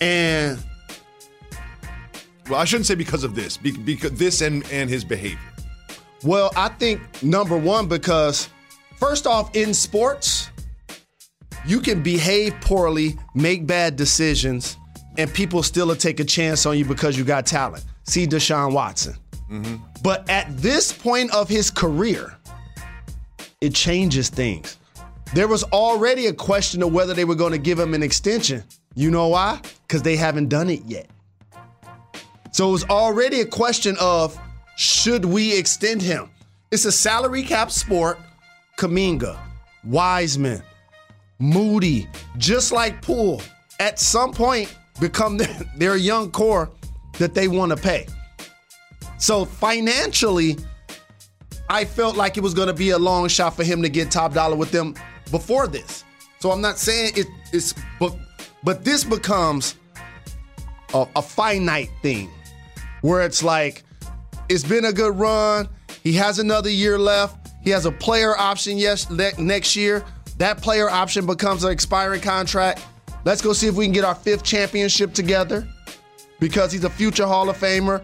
And 0.00 0.58
Well, 2.48 2.60
I 2.60 2.64
shouldn't 2.64 2.86
say 2.86 2.94
because 2.94 3.24
of 3.24 3.34
this, 3.34 3.56
because 3.56 4.12
this 4.12 4.40
and 4.40 4.64
and 4.70 4.90
his 4.90 5.04
behavior. 5.04 5.38
Well, 6.22 6.50
I 6.56 6.68
think 6.68 7.00
number 7.22 7.56
one, 7.56 7.88
because 7.88 8.48
first 8.96 9.26
off, 9.26 9.54
in 9.54 9.74
sports, 9.74 10.50
you 11.66 11.80
can 11.80 12.02
behave 12.02 12.54
poorly, 12.60 13.16
make 13.34 13.66
bad 13.66 13.96
decisions, 13.96 14.76
and 15.16 15.32
people 15.32 15.62
still 15.62 15.86
will 15.86 15.96
take 15.96 16.20
a 16.20 16.24
chance 16.24 16.66
on 16.66 16.76
you 16.76 16.84
because 16.84 17.16
you 17.16 17.24
got 17.24 17.46
talent. 17.46 17.84
See 18.04 18.26
Deshaun 18.26 18.72
Watson. 18.72 19.14
Mm-hmm. 19.50 19.76
But 20.02 20.28
at 20.28 20.54
this 20.56 20.92
point 20.92 21.32
of 21.34 21.48
his 21.48 21.70
career, 21.70 22.36
it 23.60 23.74
changes 23.74 24.28
things. 24.28 24.76
There 25.34 25.48
was 25.48 25.64
already 25.64 26.26
a 26.26 26.32
question 26.32 26.82
of 26.82 26.92
whether 26.92 27.14
they 27.14 27.24
were 27.24 27.34
going 27.34 27.52
to 27.52 27.58
give 27.58 27.78
him 27.78 27.94
an 27.94 28.02
extension. 28.02 28.62
You 28.94 29.10
know 29.10 29.28
why? 29.28 29.60
Because 29.86 30.02
they 30.02 30.16
haven't 30.16 30.48
done 30.48 30.70
it 30.70 30.82
yet. 30.84 31.08
So 32.54 32.68
it 32.68 32.70
was 32.70 32.84
already 32.84 33.40
a 33.40 33.46
question 33.46 33.96
of 33.98 34.38
should 34.76 35.24
we 35.24 35.58
extend 35.58 36.00
him? 36.00 36.30
It's 36.70 36.84
a 36.84 36.92
salary 36.92 37.42
cap 37.42 37.72
sport. 37.72 38.16
Kuminga, 38.78 39.36
Wiseman, 39.82 40.62
Moody, 41.40 42.06
just 42.38 42.70
like 42.70 43.02
Poole, 43.02 43.42
at 43.80 43.98
some 43.98 44.32
point 44.32 44.72
become 45.00 45.36
their, 45.36 45.52
their 45.76 45.96
young 45.96 46.30
core 46.30 46.70
that 47.18 47.34
they 47.34 47.48
want 47.48 47.70
to 47.70 47.76
pay. 47.76 48.06
So 49.18 49.44
financially, 49.44 50.56
I 51.68 51.84
felt 51.84 52.16
like 52.16 52.36
it 52.36 52.42
was 52.44 52.54
going 52.54 52.68
to 52.68 52.74
be 52.74 52.90
a 52.90 52.98
long 52.98 53.26
shot 53.26 53.56
for 53.56 53.64
him 53.64 53.82
to 53.82 53.88
get 53.88 54.12
top 54.12 54.32
dollar 54.32 54.54
with 54.54 54.70
them 54.70 54.94
before 55.32 55.66
this. 55.66 56.04
So 56.38 56.52
I'm 56.52 56.60
not 56.60 56.78
saying 56.78 57.14
it, 57.16 57.26
it's, 57.52 57.74
but 57.98 58.16
but 58.62 58.84
this 58.84 59.02
becomes 59.02 59.74
a, 60.94 61.04
a 61.16 61.22
finite 61.22 61.90
thing 62.00 62.30
where 63.04 63.20
it's 63.20 63.42
like 63.42 63.82
it's 64.48 64.64
been 64.64 64.86
a 64.86 64.92
good 64.92 65.14
run. 65.18 65.68
He 66.02 66.14
has 66.14 66.38
another 66.38 66.70
year 66.70 66.98
left. 66.98 67.50
He 67.62 67.68
has 67.68 67.84
a 67.84 67.92
player 67.92 68.34
option 68.38 68.78
yes 68.78 69.10
next 69.10 69.76
year. 69.76 70.02
That 70.38 70.62
player 70.62 70.88
option 70.88 71.26
becomes 71.26 71.64
an 71.64 71.70
expiring 71.70 72.22
contract. 72.22 72.82
Let's 73.26 73.42
go 73.42 73.52
see 73.52 73.66
if 73.66 73.74
we 73.74 73.84
can 73.84 73.92
get 73.92 74.04
our 74.04 74.14
fifth 74.14 74.42
championship 74.42 75.12
together 75.12 75.68
because 76.40 76.72
he's 76.72 76.84
a 76.84 76.90
future 76.90 77.26
Hall 77.26 77.50
of 77.50 77.58
Famer, 77.58 78.02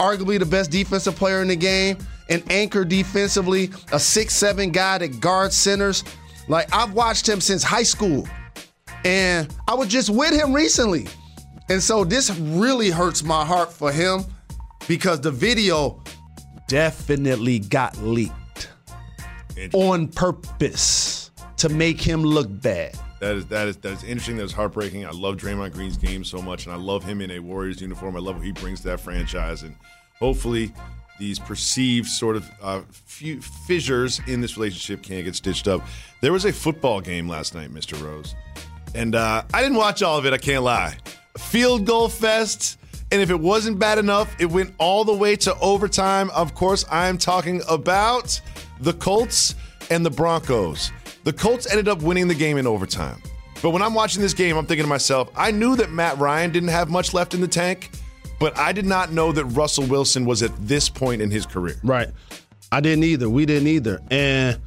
arguably 0.00 0.38
the 0.38 0.46
best 0.46 0.70
defensive 0.70 1.14
player 1.14 1.42
in 1.42 1.48
the 1.48 1.56
game, 1.56 1.98
an 2.30 2.42
anchor 2.48 2.86
defensively, 2.86 3.70
a 3.92 4.00
six-seven 4.00 4.70
guy 4.70 4.96
that 4.96 5.20
guards 5.20 5.58
centers. 5.58 6.04
Like 6.48 6.74
I've 6.74 6.94
watched 6.94 7.28
him 7.28 7.42
since 7.42 7.62
high 7.62 7.82
school, 7.82 8.26
and 9.04 9.54
I 9.68 9.74
was 9.74 9.88
just 9.88 10.08
with 10.08 10.32
him 10.32 10.54
recently. 10.54 11.06
And 11.70 11.82
so 11.82 12.02
this 12.02 12.30
really 12.38 12.88
hurts 12.88 13.22
my 13.22 13.44
heart 13.44 13.70
for 13.70 13.92
him 13.92 14.24
because 14.88 15.20
the 15.20 15.30
video 15.30 16.02
definitely 16.66 17.60
got 17.60 17.96
leaked 17.98 18.70
on 19.74 20.08
purpose 20.08 21.30
to 21.58 21.68
make 21.68 22.00
him 22.00 22.22
look 22.22 22.48
bad. 22.62 22.98
That 23.20 23.36
is 23.36 23.46
that 23.46 23.68
is 23.68 23.76
that 23.78 23.92
is 23.92 24.04
interesting. 24.04 24.36
That 24.36 24.44
is 24.44 24.52
heartbreaking. 24.52 25.04
I 25.04 25.10
love 25.10 25.36
Draymond 25.36 25.72
Green's 25.72 25.96
game 25.96 26.24
so 26.24 26.40
much, 26.40 26.66
and 26.66 26.72
I 26.72 26.78
love 26.78 27.04
him 27.04 27.20
in 27.20 27.32
a 27.32 27.40
Warriors 27.40 27.80
uniform. 27.80 28.16
I 28.16 28.20
love 28.20 28.36
what 28.36 28.44
he 28.44 28.52
brings 28.52 28.80
to 28.82 28.88
that 28.88 29.00
franchise, 29.00 29.64
and 29.64 29.74
hopefully, 30.20 30.72
these 31.18 31.40
perceived 31.40 32.06
sort 32.06 32.36
of 32.36 32.48
uh, 32.62 32.82
few 32.92 33.40
fissures 33.40 34.20
in 34.28 34.40
this 34.40 34.56
relationship 34.56 35.02
can't 35.02 35.24
get 35.24 35.34
stitched 35.34 35.66
up. 35.66 35.82
There 36.20 36.32
was 36.32 36.44
a 36.44 36.52
football 36.52 37.00
game 37.00 37.28
last 37.28 37.56
night, 37.56 37.74
Mr. 37.74 38.00
Rose, 38.00 38.36
and 38.94 39.16
uh, 39.16 39.42
I 39.52 39.62
didn't 39.62 39.78
watch 39.78 40.00
all 40.00 40.16
of 40.16 40.24
it. 40.24 40.32
I 40.32 40.38
can't 40.38 40.62
lie. 40.62 40.96
Field 41.36 41.86
goal 41.86 42.08
fest. 42.08 42.78
And 43.10 43.22
if 43.22 43.30
it 43.30 43.40
wasn't 43.40 43.78
bad 43.78 43.98
enough, 43.98 44.34
it 44.38 44.46
went 44.46 44.74
all 44.78 45.04
the 45.04 45.14
way 45.14 45.34
to 45.36 45.58
overtime. 45.60 46.30
Of 46.30 46.54
course, 46.54 46.84
I'm 46.90 47.16
talking 47.16 47.62
about 47.68 48.40
the 48.80 48.92
Colts 48.92 49.54
and 49.90 50.04
the 50.04 50.10
Broncos. 50.10 50.92
The 51.24 51.32
Colts 51.32 51.66
ended 51.70 51.88
up 51.88 52.02
winning 52.02 52.28
the 52.28 52.34
game 52.34 52.58
in 52.58 52.66
overtime. 52.66 53.22
But 53.62 53.70
when 53.70 53.82
I'm 53.82 53.94
watching 53.94 54.22
this 54.22 54.34
game, 54.34 54.56
I'm 54.56 54.66
thinking 54.66 54.84
to 54.84 54.88
myself, 54.88 55.30
I 55.34 55.50
knew 55.50 55.74
that 55.76 55.90
Matt 55.90 56.18
Ryan 56.18 56.52
didn't 56.52 56.68
have 56.68 56.90
much 56.90 57.12
left 57.12 57.34
in 57.34 57.40
the 57.40 57.48
tank, 57.48 57.90
but 58.38 58.56
I 58.58 58.72
did 58.72 58.86
not 58.86 59.10
know 59.10 59.32
that 59.32 59.44
Russell 59.46 59.84
Wilson 59.86 60.24
was 60.24 60.42
at 60.42 60.54
this 60.66 60.88
point 60.88 61.22
in 61.22 61.30
his 61.30 61.44
career. 61.44 61.76
Right. 61.82 62.08
I 62.70 62.80
didn't 62.80 63.04
either. 63.04 63.28
We 63.28 63.46
didn't 63.46 63.68
either. 63.68 64.00
And 64.10 64.60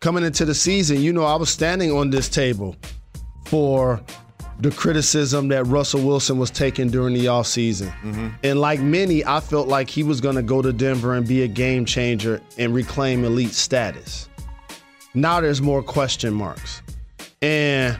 coming 0.00 0.24
into 0.24 0.44
the 0.44 0.54
season, 0.54 1.00
you 1.00 1.12
know, 1.12 1.24
I 1.24 1.34
was 1.36 1.50
standing 1.50 1.92
on 1.92 2.10
this 2.10 2.28
table 2.28 2.76
for 3.46 4.00
the 4.60 4.70
criticism 4.72 5.48
that 5.48 5.64
Russell 5.64 6.02
Wilson 6.02 6.38
was 6.38 6.50
taking 6.50 6.88
during 6.88 7.14
the 7.14 7.26
offseason. 7.26 7.92
Mm-hmm. 8.02 8.28
And 8.42 8.60
like 8.60 8.80
many, 8.80 9.24
I 9.24 9.40
felt 9.40 9.68
like 9.68 9.88
he 9.88 10.02
was 10.02 10.20
going 10.20 10.36
to 10.36 10.42
go 10.42 10.60
to 10.62 10.72
Denver 10.72 11.14
and 11.14 11.26
be 11.26 11.42
a 11.42 11.48
game 11.48 11.84
changer 11.84 12.40
and 12.58 12.74
reclaim 12.74 13.24
elite 13.24 13.52
status. 13.52 14.28
Now 15.14 15.40
there's 15.40 15.62
more 15.62 15.82
question 15.82 16.34
marks. 16.34 16.82
And 17.40 17.98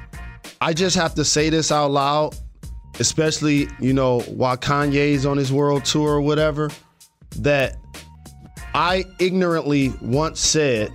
I 0.61 0.73
just 0.73 0.97
have 0.97 1.15
to 1.15 1.25
say 1.25 1.49
this 1.49 1.71
out 1.71 1.93
loud, 1.93 2.37
especially, 2.99 3.69
you 3.79 3.93
know, 3.93 4.21
while 4.23 4.57
Kanye's 4.57 5.25
on 5.27 5.37
his 5.37 5.53
world 5.53 5.85
tour 5.85 6.11
or 6.11 6.21
whatever, 6.21 6.71
that 7.37 7.77
I 8.75 9.05
ignorantly 9.21 9.93
once 10.03 10.41
said, 10.41 10.93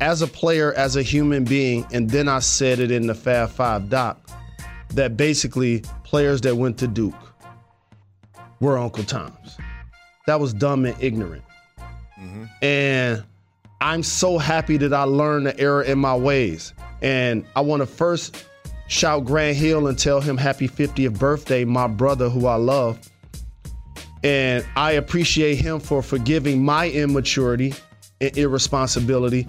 as 0.00 0.22
a 0.22 0.26
player, 0.26 0.72
as 0.74 0.96
a 0.96 1.02
human 1.02 1.44
being, 1.44 1.86
and 1.92 2.08
then 2.08 2.28
I 2.28 2.38
said 2.38 2.78
it 2.78 2.90
in 2.90 3.06
the 3.06 3.14
Fab 3.14 3.50
Five 3.50 3.90
doc, 3.90 4.18
that 4.94 5.16
basically 5.16 5.82
players 6.04 6.40
that 6.42 6.56
went 6.56 6.78
to 6.78 6.86
Duke 6.86 7.14
were 8.60 8.78
Uncle 8.78 9.04
Tom's. 9.04 9.56
That 10.26 10.40
was 10.40 10.52
dumb 10.52 10.84
and 10.84 10.96
ignorant. 11.02 11.42
Mm-hmm. 12.20 12.44
And 12.62 13.24
I'm 13.80 14.02
so 14.02 14.38
happy 14.38 14.76
that 14.76 14.92
I 14.92 15.04
learned 15.04 15.46
the 15.46 15.58
error 15.58 15.82
in 15.82 15.98
my 15.98 16.14
ways. 16.14 16.74
And 17.02 17.46
I 17.56 17.62
want 17.62 17.80
to 17.80 17.86
first 17.86 18.46
shout 18.88 19.24
Grant 19.24 19.56
Hill 19.56 19.86
and 19.86 19.98
tell 19.98 20.20
him 20.20 20.36
happy 20.36 20.68
50th 20.68 21.18
birthday, 21.18 21.64
my 21.64 21.86
brother 21.86 22.28
who 22.28 22.46
I 22.46 22.56
love. 22.56 22.98
And 24.22 24.66
I 24.76 24.92
appreciate 24.92 25.54
him 25.54 25.80
for 25.80 26.02
forgiving 26.02 26.62
my 26.62 26.90
immaturity 26.90 27.72
and 28.20 28.36
irresponsibility. 28.36 29.48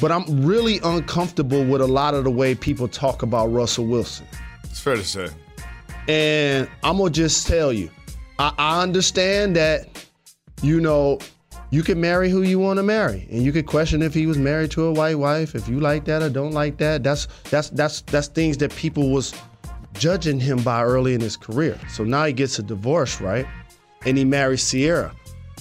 But 0.00 0.10
I'm 0.10 0.44
really 0.44 0.80
uncomfortable 0.82 1.64
with 1.64 1.80
a 1.80 1.86
lot 1.86 2.14
of 2.14 2.24
the 2.24 2.30
way 2.30 2.56
people 2.56 2.88
talk 2.88 3.22
about 3.22 3.52
Russell 3.52 3.86
Wilson. 3.86 4.26
It's 4.74 4.80
fair 4.80 4.96
to 4.96 5.04
say. 5.04 5.28
And 6.08 6.68
I'm 6.82 6.98
gonna 6.98 7.08
just 7.08 7.46
tell 7.46 7.72
you, 7.72 7.90
I, 8.40 8.52
I 8.58 8.82
understand 8.82 9.54
that, 9.54 9.86
you 10.62 10.80
know, 10.80 11.20
you 11.70 11.84
can 11.84 12.00
marry 12.00 12.28
who 12.28 12.42
you 12.42 12.58
want 12.58 12.78
to 12.78 12.82
marry, 12.82 13.28
and 13.30 13.40
you 13.44 13.52
could 13.52 13.66
question 13.66 14.02
if 14.02 14.12
he 14.12 14.26
was 14.26 14.36
married 14.36 14.72
to 14.72 14.86
a 14.86 14.92
white 14.92 15.14
wife, 15.14 15.54
if 15.54 15.68
you 15.68 15.78
like 15.78 16.06
that 16.06 16.22
or 16.22 16.28
don't 16.28 16.50
like 16.50 16.78
that. 16.78 17.04
That's 17.04 17.28
that's 17.50 17.70
that's 17.70 18.00
that's 18.00 18.26
things 18.26 18.56
that 18.56 18.74
people 18.74 19.10
was 19.10 19.32
judging 19.92 20.40
him 20.40 20.60
by 20.64 20.82
early 20.82 21.14
in 21.14 21.20
his 21.20 21.36
career. 21.36 21.78
So 21.88 22.02
now 22.02 22.24
he 22.24 22.32
gets 22.32 22.58
a 22.58 22.62
divorce, 22.64 23.20
right? 23.20 23.46
And 24.04 24.18
he 24.18 24.24
marries 24.24 24.68
Ciara. 24.68 25.14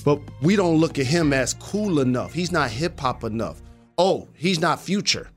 But 0.03 0.21
we 0.41 0.55
don't 0.55 0.77
look 0.77 0.97
at 0.97 1.05
him 1.05 1.33
as 1.33 1.53
cool 1.53 1.99
enough. 1.99 2.33
He's 2.33 2.51
not 2.51 2.71
hip 2.71 2.99
hop 2.99 3.23
enough. 3.23 3.61
Oh, 3.99 4.27
he's 4.33 4.59
not 4.59 4.81
future 4.81 5.29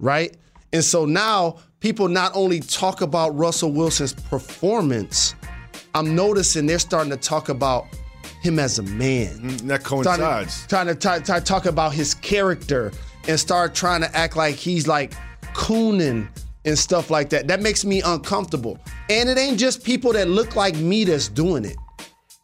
right? 0.00 0.36
And 0.72 0.84
so 0.84 1.04
now 1.04 1.56
people 1.80 2.08
not 2.08 2.32
only 2.34 2.60
talk 2.60 3.00
about 3.00 3.30
Russell 3.36 3.72
Wilson's 3.72 4.12
performance, 4.12 5.34
I'm 5.94 6.14
noticing 6.14 6.66
they're 6.66 6.78
starting 6.78 7.10
to 7.10 7.16
talk 7.16 7.48
about 7.48 7.86
him 8.42 8.58
as 8.58 8.78
a 8.78 8.82
man. 8.82 9.28
Mm, 9.40 9.58
That 9.66 9.80
Starting, 9.82 10.04
coincides. 10.24 10.66
trying 10.68 10.86
to 10.86 10.94
try, 10.94 11.18
try, 11.18 11.40
talk 11.40 11.66
about 11.66 11.92
his 11.92 12.14
character 12.14 12.92
and 13.28 13.38
start 13.38 13.74
trying 13.74 14.00
to 14.02 14.16
act 14.16 14.36
like 14.36 14.54
he's 14.54 14.86
like 14.86 15.12
cooning 15.54 16.28
and 16.64 16.78
stuff 16.78 17.10
like 17.10 17.28
that. 17.30 17.48
That 17.48 17.60
makes 17.60 17.84
me 17.84 18.00
uncomfortable. 18.02 18.78
And 19.08 19.28
it 19.28 19.36
ain't 19.38 19.58
just 19.58 19.82
people 19.82 20.12
that 20.12 20.28
look 20.28 20.56
like 20.56 20.76
me 20.76 21.04
that's 21.04 21.28
doing 21.28 21.64
it. 21.64 21.76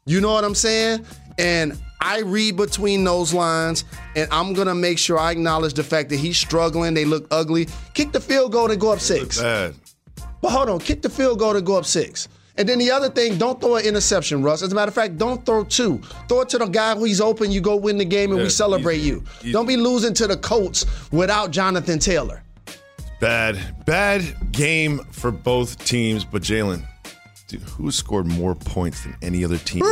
You 0.06 0.21
know 0.21 0.33
what 0.33 0.45
I'm 0.45 0.54
saying? 0.54 1.04
And 1.38 1.78
I 2.00 2.21
read 2.21 2.57
between 2.57 3.05
those 3.05 3.33
lines, 3.35 3.85
and 4.15 4.29
I'm 4.31 4.53
gonna 4.53 4.75
make 4.75 4.99
sure 4.99 5.19
I 5.19 5.33
acknowledge 5.33 5.75
the 5.75 5.83
fact 5.85 6.11
that 6.11 6.17
he's 6.17 6.37
struggling. 6.38 6.95
They 6.95 7.05
look 7.05 7.26
ugly. 7.31 7.69
Kick 7.95 8.12
the 8.12 8.21
field 8.21 8.53
goal 8.53 8.71
and 8.71 8.81
go 8.81 8.93
up 8.93 9.00
six. 9.00 9.41
Bad. 9.41 9.75
But 10.43 10.50
hold 10.50 10.69
on, 10.69 10.79
kick 10.81 11.03
the 11.03 11.09
field 11.09 11.38
goal 11.38 11.57
and 11.57 11.65
go 11.67 11.76
up 11.79 11.85
six. 11.87 12.29
And 12.59 12.67
then 12.69 12.79
the 12.79 12.91
other 12.91 13.11
thing, 13.11 13.37
don't 13.37 13.61
throw 13.61 13.76
an 13.76 13.85
interception, 13.85 14.43
Russ. 14.43 14.62
As 14.62 14.73
a 14.73 14.75
matter 14.75 14.88
of 14.88 14.95
fact, 14.95 15.19
don't 15.19 15.45
throw 15.45 15.62
two. 15.65 15.99
Throw 16.29 16.41
it 16.41 16.49
to 16.50 16.59
the 16.59 16.67
guy 16.67 16.95
who's 16.95 17.21
open. 17.21 17.50
You 17.53 17.61
go 17.61 17.76
win 17.76 17.99
the 17.99 18.05
game, 18.05 18.31
and 18.31 18.38
Yeah, 18.38 18.45
we 18.45 18.50
celebrate 18.50 18.97
easy, 18.99 19.09
you. 19.09 19.25
easy. 19.43 19.53
Don't 19.53 19.67
be 19.67 19.76
losing 19.76 20.15
to 20.15 20.26
the 20.26 20.37
Colts 20.38 20.87
without 21.12 21.50
Jonathan 21.50 21.99
Taylor. 21.99 22.43
Bad. 23.21 23.85
Bad 23.85 24.53
game 24.53 25.00
for 25.11 25.31
both 25.31 25.83
teams. 25.85 26.25
But 26.25 26.43
Jalen, 26.43 26.83
Dude, 27.49 27.61
who 27.62 27.91
scored 27.93 28.26
more 28.26 28.55
points 28.55 29.05
than 29.05 29.17
any 29.23 29.45
other 29.45 29.59
team? 29.59 29.83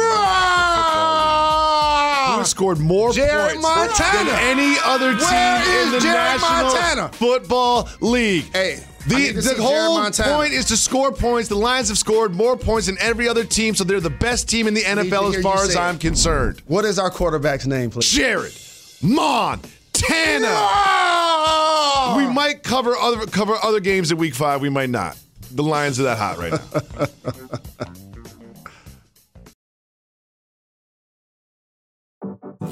Has 2.44 2.50
scored 2.50 2.78
more 2.78 3.10
Jared 3.12 3.52
points 3.60 3.62
Montana. 3.62 4.30
than 4.30 4.38
any 4.58 4.76
other 4.84 5.12
team 5.12 5.18
Where 5.20 5.84
in 5.86 5.92
the 5.92 6.00
Jared 6.00 6.40
National 6.40 6.72
Montana? 6.72 7.08
Football 7.14 7.88
League? 8.00 8.44
Hey, 8.52 8.80
The, 9.08 9.14
need 9.16 9.34
to 9.34 9.42
see 9.42 9.54
the 9.54 9.62
whole 9.62 10.10
point 10.10 10.52
is 10.52 10.66
to 10.66 10.76
score 10.76 11.10
points. 11.10 11.48
The 11.48 11.54
Lions 11.54 11.88
have 11.88 11.96
scored 11.98 12.34
more 12.34 12.56
points 12.56 12.86
than 12.86 12.98
every 13.00 13.28
other 13.28 13.44
team, 13.44 13.74
so 13.74 13.82
they're 13.84 13.98
the 14.00 14.10
best 14.10 14.48
team 14.48 14.66
in 14.68 14.74
the 14.74 14.82
NFL 14.82 15.34
as 15.34 15.42
far 15.42 15.64
as. 15.64 15.74
I'm 15.74 15.98
concerned. 15.98 16.62
What 16.66 16.84
is 16.84 16.98
our 16.98 17.10
quarterback's 17.10 17.66
name, 17.66 17.90
please? 17.90 18.10
Jared 18.10 18.52
Montana. 19.02 20.48
We 22.18 22.26
might 22.32 22.62
cover 22.62 22.94
other 22.96 23.26
cover 23.26 23.54
other 23.62 23.80
games 23.80 24.10
in 24.12 24.18
Week 24.18 24.34
Five. 24.34 24.60
We 24.60 24.68
might 24.68 24.90
not. 24.90 25.16
The 25.50 25.62
Lions 25.62 25.98
are 26.00 26.04
that 26.04 26.18
hot 26.18 26.36
right 26.38 26.52
now. 26.52 27.06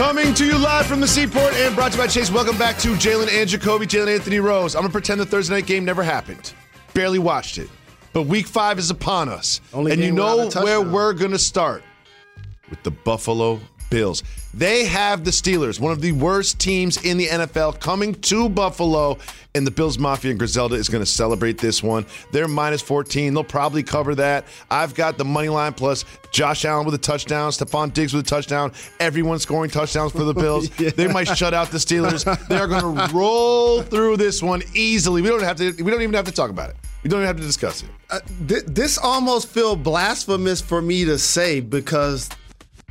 Coming 0.00 0.32
to 0.32 0.46
you 0.46 0.56
live 0.56 0.86
from 0.86 1.00
the 1.00 1.06
Seaport 1.06 1.52
and 1.52 1.74
brought 1.74 1.92
to 1.92 1.98
you 1.98 2.04
by 2.04 2.06
Chase. 2.06 2.30
Welcome 2.30 2.56
back 2.56 2.78
to 2.78 2.94
Jalen 2.94 3.28
and 3.30 3.46
Jacoby, 3.46 3.84
Jalen 3.84 4.14
Anthony 4.14 4.40
Rose. 4.40 4.74
I'm 4.74 4.80
gonna 4.80 4.92
pretend 4.92 5.20
the 5.20 5.26
Thursday 5.26 5.56
night 5.56 5.66
game 5.66 5.84
never 5.84 6.02
happened. 6.02 6.54
Barely 6.94 7.18
watched 7.18 7.58
it, 7.58 7.68
but 8.14 8.22
Week 8.22 8.46
Five 8.46 8.78
is 8.78 8.90
upon 8.90 9.28
us, 9.28 9.60
Only 9.74 9.92
and 9.92 10.00
you 10.00 10.10
know 10.10 10.48
where 10.48 10.80
we're 10.80 11.12
gonna 11.12 11.38
start 11.38 11.82
with 12.70 12.82
the 12.82 12.90
Buffalo 12.90 13.60
Bills. 13.90 14.22
They 14.54 14.84
have 14.84 15.24
the 15.24 15.30
Steelers, 15.30 15.78
one 15.78 15.92
of 15.92 16.00
the 16.00 16.12
worst 16.12 16.58
teams 16.58 17.04
in 17.04 17.18
the 17.18 17.26
NFL, 17.26 17.78
coming 17.80 18.14
to 18.22 18.48
Buffalo, 18.48 19.18
and 19.54 19.66
the 19.66 19.70
Bills 19.70 19.98
Mafia 19.98 20.30
and 20.30 20.38
Griselda 20.38 20.76
is 20.76 20.88
going 20.88 21.02
to 21.02 21.10
celebrate 21.10 21.58
this 21.58 21.82
one. 21.82 22.06
They're 22.32 22.48
minus 22.48 22.82
14. 22.82 23.34
They'll 23.34 23.44
probably 23.44 23.82
cover 23.82 24.14
that. 24.16 24.44
I've 24.70 24.94
got 24.94 25.18
the 25.18 25.24
money 25.24 25.48
line 25.48 25.72
plus 25.72 26.04
Josh 26.30 26.64
Allen 26.64 26.84
with 26.84 26.94
a 26.94 26.98
touchdown, 26.98 27.50
Stefon 27.50 27.92
Diggs 27.92 28.14
with 28.14 28.26
a 28.26 28.28
touchdown, 28.28 28.72
everyone 28.98 29.38
scoring 29.38 29.70
touchdowns 29.70 30.12
for 30.12 30.24
the 30.24 30.34
Bills. 30.40 30.68
They 30.70 31.08
might 31.08 31.28
shut 31.36 31.54
out 31.54 31.70
the 31.70 31.78
Steelers. 31.78 32.24
They 32.48 32.56
are 32.56 32.66
going 32.68 32.96
to 33.08 33.14
roll 33.14 33.82
through 33.82 34.16
this 34.16 34.42
one 34.42 34.62
easily. 34.74 35.22
We 35.22 35.28
don't 35.28 35.42
have 35.42 35.56
to. 35.56 35.72
We 35.82 35.90
don't 35.90 36.02
even 36.02 36.14
have 36.14 36.26
to 36.26 36.32
talk 36.32 36.50
about 36.50 36.70
it. 36.70 36.76
We 37.02 37.08
don't 37.08 37.20
even 37.20 37.26
have 37.28 37.36
to 37.36 37.42
discuss 37.42 37.82
it. 37.82 37.88
Uh, 38.10 38.20
th- 38.46 38.64
this 38.66 38.98
almost 38.98 39.48
feel 39.48 39.74
blasphemous 39.74 40.60
for 40.60 40.82
me 40.82 41.04
to 41.06 41.18
say 41.18 41.60
because 41.60 42.28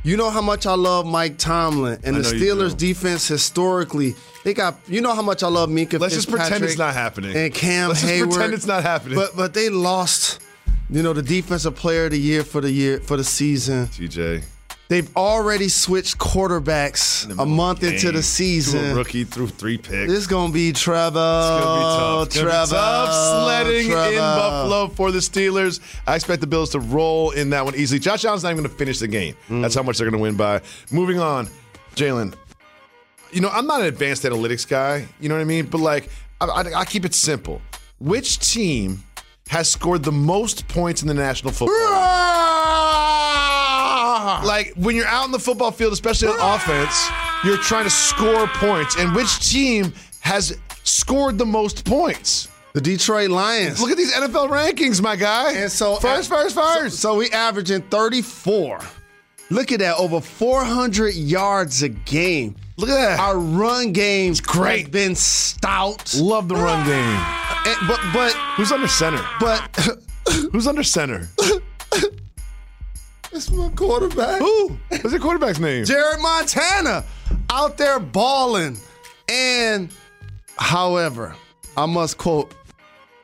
you 0.02 0.16
know 0.16 0.30
how 0.30 0.40
much 0.40 0.66
I 0.66 0.74
love 0.74 1.06
Mike 1.06 1.38
Tomlin 1.38 2.00
and 2.04 2.16
I 2.16 2.20
the 2.20 2.24
Steelers 2.28 2.76
defense 2.76 3.28
historically. 3.28 4.14
They 4.44 4.54
got 4.54 4.76
you 4.86 5.00
know 5.00 5.14
how 5.14 5.22
much 5.22 5.42
I 5.42 5.48
love 5.48 5.68
Minkah. 5.68 6.00
Let's 6.00 6.14
just 6.14 6.30
pretend 6.30 6.64
it's 6.64 6.78
not 6.78 6.94
happening. 6.94 7.36
And 7.36 7.52
Cam 7.52 7.88
Let's 7.88 8.00
just 8.00 8.12
Hayward. 8.12 8.30
pretend 8.32 8.54
it's 8.54 8.66
not 8.66 8.82
happening. 8.82 9.16
But 9.16 9.36
but 9.36 9.54
they 9.54 9.68
lost. 9.68 10.40
You 10.88 11.02
know 11.02 11.12
the 11.12 11.22
defensive 11.22 11.76
player 11.76 12.06
of 12.06 12.10
the 12.10 12.18
year 12.18 12.42
for 12.42 12.60
the 12.60 12.70
year 12.70 13.00
for 13.00 13.16
the 13.16 13.24
season. 13.24 13.86
TJ. 13.88 14.42
They've 14.90 15.16
already 15.16 15.68
switched 15.68 16.18
quarterbacks 16.18 17.30
a 17.38 17.46
month 17.46 17.84
into 17.84 18.10
the 18.10 18.24
season. 18.24 18.96
rookie 18.96 19.22
threw 19.22 19.46
three 19.46 19.78
picks. 19.78 20.10
This 20.10 20.18
is 20.18 20.26
gonna 20.26 20.52
be 20.52 20.72
Trevor. 20.72 21.16
It's 21.16 21.64
gonna 21.64 21.76
be 21.76 21.84
tough. 21.84 22.26
It's 22.26 22.36
gonna 22.36 22.46
be 22.46 22.50
Trevor. 22.50 22.74
tough 22.74 23.44
sledding 23.44 23.86
in 23.86 24.18
Buffalo 24.18 24.88
for 24.88 25.12
the 25.12 25.20
Steelers. 25.20 25.78
I 26.08 26.16
expect 26.16 26.40
the 26.40 26.48
Bills 26.48 26.70
to 26.70 26.80
roll 26.80 27.30
in 27.30 27.50
that 27.50 27.64
one 27.64 27.76
easily. 27.76 28.00
Josh 28.00 28.24
Allen's 28.24 28.42
not 28.42 28.50
even 28.50 28.64
going 28.64 28.72
to 28.72 28.76
finish 28.76 28.98
the 28.98 29.06
game. 29.06 29.36
Mm. 29.48 29.62
That's 29.62 29.76
how 29.76 29.84
much 29.84 29.98
they're 29.98 30.10
going 30.10 30.18
to 30.18 30.22
win 30.22 30.34
by. 30.34 30.60
Moving 30.90 31.20
on, 31.20 31.48
Jalen. 31.94 32.34
You 33.30 33.42
know, 33.42 33.50
I'm 33.50 33.68
not 33.68 33.82
an 33.82 33.86
advanced 33.86 34.24
analytics 34.24 34.66
guy. 34.66 35.06
You 35.20 35.28
know 35.28 35.36
what 35.36 35.42
I 35.42 35.44
mean? 35.44 35.66
But 35.66 35.82
like, 35.82 36.10
I, 36.40 36.46
I, 36.46 36.80
I 36.80 36.84
keep 36.84 37.04
it 37.04 37.14
simple. 37.14 37.62
Which 38.00 38.40
team 38.40 39.04
has 39.50 39.68
scored 39.68 40.02
the 40.02 40.10
most 40.10 40.66
points 40.66 41.00
in 41.02 41.06
the 41.06 41.14
National 41.14 41.52
Football? 41.52 41.76
Like 44.44 44.72
when 44.76 44.96
you're 44.96 45.06
out 45.06 45.26
in 45.26 45.32
the 45.32 45.38
football 45.38 45.70
field, 45.70 45.92
especially 45.92 46.28
on 46.28 46.36
offense, 46.54 47.08
you're 47.44 47.56
trying 47.58 47.84
to 47.84 47.90
score 47.90 48.46
points. 48.48 48.96
And 48.96 49.14
which 49.14 49.50
team 49.50 49.92
has 50.20 50.56
scored 50.84 51.38
the 51.38 51.46
most 51.46 51.84
points? 51.84 52.48
The 52.72 52.80
Detroit 52.80 53.30
Lions. 53.30 53.80
Look 53.80 53.90
at 53.90 53.96
these 53.96 54.12
NFL 54.14 54.48
rankings, 54.48 55.02
my 55.02 55.16
guy. 55.16 55.52
And 55.54 55.70
so 55.72 55.94
uh, 55.94 56.00
first, 56.00 56.28
first, 56.28 56.54
first. 56.54 56.96
So, 57.00 57.12
so 57.12 57.16
we 57.16 57.30
averaging 57.30 57.82
34. 57.82 58.78
Look 59.50 59.72
at 59.72 59.80
that, 59.80 59.96
over 59.96 60.20
400 60.20 61.14
yards 61.14 61.82
a 61.82 61.88
game. 61.88 62.54
Look 62.76 62.88
at 62.88 62.94
that. 62.94 63.18
Our 63.18 63.36
run 63.36 63.92
game 63.92 64.32
great. 64.42 64.82
has 64.82 64.88
been 64.90 65.14
stout. 65.16 66.14
Love 66.14 66.48
the 66.48 66.54
run 66.54 66.86
game. 66.86 66.96
And- 67.66 67.88
but 67.88 68.00
but 68.14 68.32
Who's 68.56 68.70
under 68.72 68.86
center? 68.88 69.22
but 69.40 69.60
Who's 70.52 70.66
under 70.68 70.84
center? 70.84 71.28
it's 73.32 73.50
my 73.50 73.68
quarterback. 73.70 74.38
Who? 74.40 74.76
What's 74.88 75.12
your 75.12 75.20
quarterback's 75.20 75.58
name? 75.58 75.84
Jared 75.84 76.20
Montana 76.20 77.04
out 77.50 77.76
there 77.76 77.98
balling. 78.00 78.76
And 79.28 79.90
however, 80.56 81.34
I 81.76 81.86
must 81.86 82.18
quote, 82.18 82.52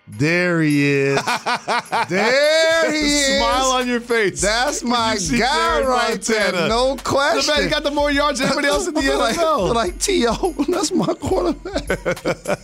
there 0.09 0.63
he 0.63 0.85
is. 0.85 1.21
there 2.09 2.93
he 2.93 2.99
is. 2.99 3.39
Smile 3.39 3.73
on 3.73 3.89
your 3.89 3.99
face. 4.01 4.41
That's 4.41 4.85
my 4.85 5.17
guy 5.17 5.39
Jared 5.39 5.87
right 5.89 6.11
Montana. 6.11 6.53
there. 6.53 6.69
No 6.69 6.95
The 6.95 7.03
question. 7.03 7.55
man 7.61 7.69
got 7.71 7.83
the 7.83 7.91
more 7.91 8.13
yards 8.13 8.39
than 8.39 8.47
everybody 8.49 8.69
else 8.69 8.87
in 8.87 8.95
the 8.95 9.03
feel 9.03 9.19
like, 9.19 9.35
NFL. 9.35 9.75
like 9.75 9.99
T.O., 9.99 10.55
that's 10.69 10.93
my 10.93 11.13
quarterback. 11.15 11.87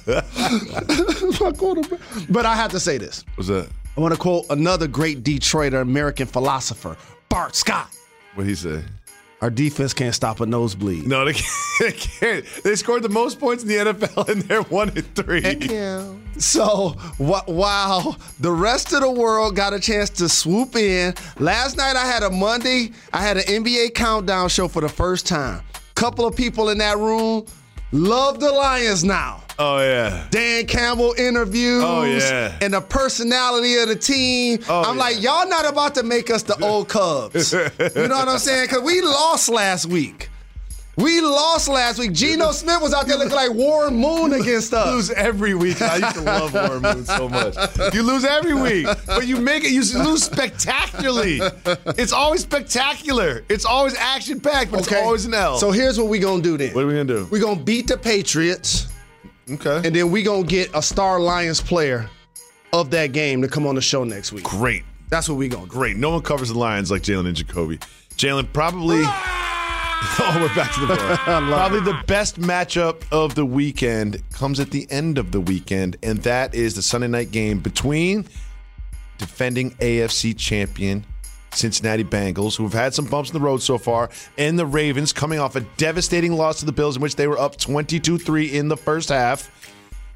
that's 0.05 1.40
my 1.40 1.50
quarterback. 1.50 1.98
But 2.31 2.46
I 2.46 2.55
have 2.55 2.70
to 2.70 2.78
say 2.81 2.96
this. 2.98 3.24
What's 3.35 3.48
that? 3.48 3.68
I 3.96 4.00
want 4.00 4.14
to 4.14 4.20
quote 4.20 4.46
another 4.50 4.87
great 4.87 5.24
Detroiter, 5.24 5.83
American 5.83 6.28
philosopher, 6.28 6.96
Bart 7.33 7.57
Scott. 7.57 7.88
What 8.35 8.47
he 8.47 8.55
say? 8.55 8.85
Our 9.40 9.49
defense 9.49 9.95
can't 9.95 10.14
stop 10.14 10.40
a 10.40 10.47
nosebleed. 10.47 11.07
No, 11.07 11.25
they 11.25 11.33
can't. 11.33 11.49
They, 11.81 11.92
can't. 11.92 12.45
they 12.62 12.77
scored 12.77 13.03
the 13.03 13.09
most 13.09 13.40
points 13.40 13.62
in 13.62 13.68
the 13.71 13.77
NFL, 13.77 14.29
and 14.29 14.42
they're 14.42 14.62
one 14.62 14.90
and 14.90 15.14
three. 15.16 15.40
So 16.38 16.90
wh- 17.16 17.49
while 17.49 18.18
the 18.38 18.53
rest 18.53 18.92
of 18.92 19.01
the 19.01 19.11
world 19.11 19.57
got 19.57 19.73
a 19.73 19.81
chance 19.81 20.11
to 20.11 20.29
swoop 20.29 20.77
in, 20.77 21.14
last 21.38 21.79
night 21.79 21.97
I 21.97 22.05
had 22.07 22.23
a 22.23 22.31
Monday, 22.31 22.92
I 23.14 23.23
had 23.23 23.38
an 23.38 23.45
NBA 23.45 23.95
countdown 23.95 24.51
show 24.51 24.68
for 24.68 24.83
the 24.83 24.88
first 24.88 25.27
time. 25.27 25.64
Couple 25.95 26.27
of 26.27 26.37
people 26.37 26.68
in 26.68 26.79
that 26.79 26.99
room 26.99 27.47
love 27.92 28.40
the 28.40 28.50
Lions 28.50 29.05
now. 29.05 29.42
Oh 29.59 29.78
yeah. 29.81 30.26
Dan 30.31 30.66
Campbell 30.66 31.14
interviews 31.18 31.85
Oh, 31.85 32.02
yeah. 32.05 32.57
and 32.61 32.72
the 32.74 32.81
personality 32.81 33.76
of 33.76 33.88
the 33.88 33.96
team. 33.96 34.59
Oh, 34.68 34.83
I'm 34.83 34.96
yeah. 34.96 35.02
like, 35.02 35.22
y'all 35.22 35.46
not 35.48 35.66
about 35.70 35.94
to 35.96 36.02
make 36.02 36.31
us 36.31 36.42
the 36.42 36.57
old 36.64 36.88
Cubs. 36.88 37.52
you 37.52 37.59
know 37.61 38.16
what 38.16 38.28
I'm 38.28 38.38
saying? 38.38 38.64
Because 38.68 38.83
we 38.83 39.02
lost 39.02 39.48
last 39.48 39.87
week. 39.87 40.31
We 40.96 41.22
lost 41.22 41.68
last 41.68 41.98
week. 41.98 42.12
Geno 42.12 42.52
Smith 42.52 42.83
was 42.83 42.92
out 42.92 43.07
there 43.07 43.16
looking 43.16 43.35
like 43.35 43.50
Warren 43.52 43.94
Moon 43.96 44.35
against 44.35 44.72
You 44.72 44.78
us. 44.78 44.94
lose 44.94 45.11
every 45.12 45.55
week. 45.55 45.81
I 45.81 45.96
used 45.96 46.16
to 46.16 46.20
love 46.20 46.52
Warren 46.52 46.83
Moon 46.83 47.05
so 47.07 47.31
much. 47.31 47.57
You 47.94 48.02
lose 48.02 48.26
every 48.26 48.52
week, 48.55 48.87
but 49.07 49.26
you 49.26 49.38
make 49.38 49.64
it. 49.64 49.70
You 49.70 49.81
lose 50.02 50.22
spectacularly. 50.22 51.40
It's 51.96 52.12
always 52.12 52.42
spectacular. 52.42 53.42
It's 53.48 53.64
always 53.64 53.94
action 53.96 54.38
packed, 54.38 54.70
but 54.70 54.81
it's 54.81 54.92
always 54.92 55.24
an 55.24 55.33
L. 55.33 55.57
So 55.57 55.70
here's 55.70 55.98
what 55.98 56.09
we 56.09 56.18
gonna 56.18 56.42
do 56.42 56.59
then. 56.59 56.74
what 56.74 56.85
are 56.85 56.87
we 56.87 56.92
gonna 56.92 57.05
do? 57.05 57.26
We're 57.31 57.40
gonna 57.40 57.59
beat 57.61 57.87
the 57.87 57.96
Patriots, 57.96 58.88
okay. 59.50 59.76
and 59.87 59.96
then 59.96 60.11
we 60.11 60.22
gonna 60.22 60.44
get 60.44 60.70
a 60.74 60.83
star 60.83 61.20
Lions 61.20 61.61
player 61.62 62.11
of 62.74 62.90
that 62.90 63.12
game 63.12 63.40
to 63.40 63.48
come 63.48 63.66
on 63.66 63.76
the 63.76 63.83
show 63.83 64.05
next 64.05 64.33
week. 64.33 64.44
Great. 64.44 64.83
That's 65.09 65.28
what 65.28 65.37
we 65.37 65.48
going 65.48 65.64
to 65.64 65.70
do. 65.70 65.76
Great. 65.76 65.96
No 65.98 66.09
one 66.11 66.22
covers 66.22 66.48
the 66.48 66.59
Lions 66.59 66.90
like 66.90 67.02
Jalen 67.02 67.26
and 67.26 67.37
Jacoby. 67.37 67.76
Jalen, 68.16 68.50
probably. 68.55 69.02
Ah! 69.05 69.41
oh, 70.19 70.37
we're 70.41 70.55
back 70.57 70.73
to 70.75 70.81
the 70.81 70.87
board. 70.88 70.99
probably 70.99 71.79
the 71.79 72.03
best 72.09 72.41
matchup 72.41 73.03
of 73.12 73.37
the 73.37 73.47
weekend 73.47 74.21
comes 74.33 74.59
at 74.59 74.73
the 74.73 74.91
end 74.91 75.17
of 75.17 75.31
the 75.31 75.41
weekend, 75.41 75.97
and 76.03 76.19
that 76.25 76.57
is 76.57 76.75
the 76.75 76.83
Sunday 76.83 77.07
night 77.07 77.31
game 77.31 77.61
between 77.61 78.27
defending 79.19 79.71
AFC 79.73 80.37
champion 80.37 81.05
Cincinnati 81.53 82.03
Bengals, 82.03 82.57
who 82.57 82.65
have 82.65 82.73
had 82.73 82.95
some 82.95 83.05
bumps 83.05 83.31
in 83.31 83.35
the 83.35 83.41
road 83.41 83.62
so 83.62 83.79
far, 83.79 84.11
and 84.37 84.59
the 84.59 84.67
Ravens 84.67 85.12
coming 85.12 85.38
off 85.38 85.55
a 85.55 85.61
devastating 85.77 86.33
loss 86.33 86.59
to 86.61 86.67
the 86.67 86.73
Bills 86.73 86.97
in 86.97 87.03
which 87.03 87.15
they 87.15 87.29
were 87.29 87.38
up 87.38 87.57
22 87.57 88.19
3 88.19 88.47
in 88.47 88.67
the 88.67 88.77
first 88.77 89.09
half. 89.09 89.51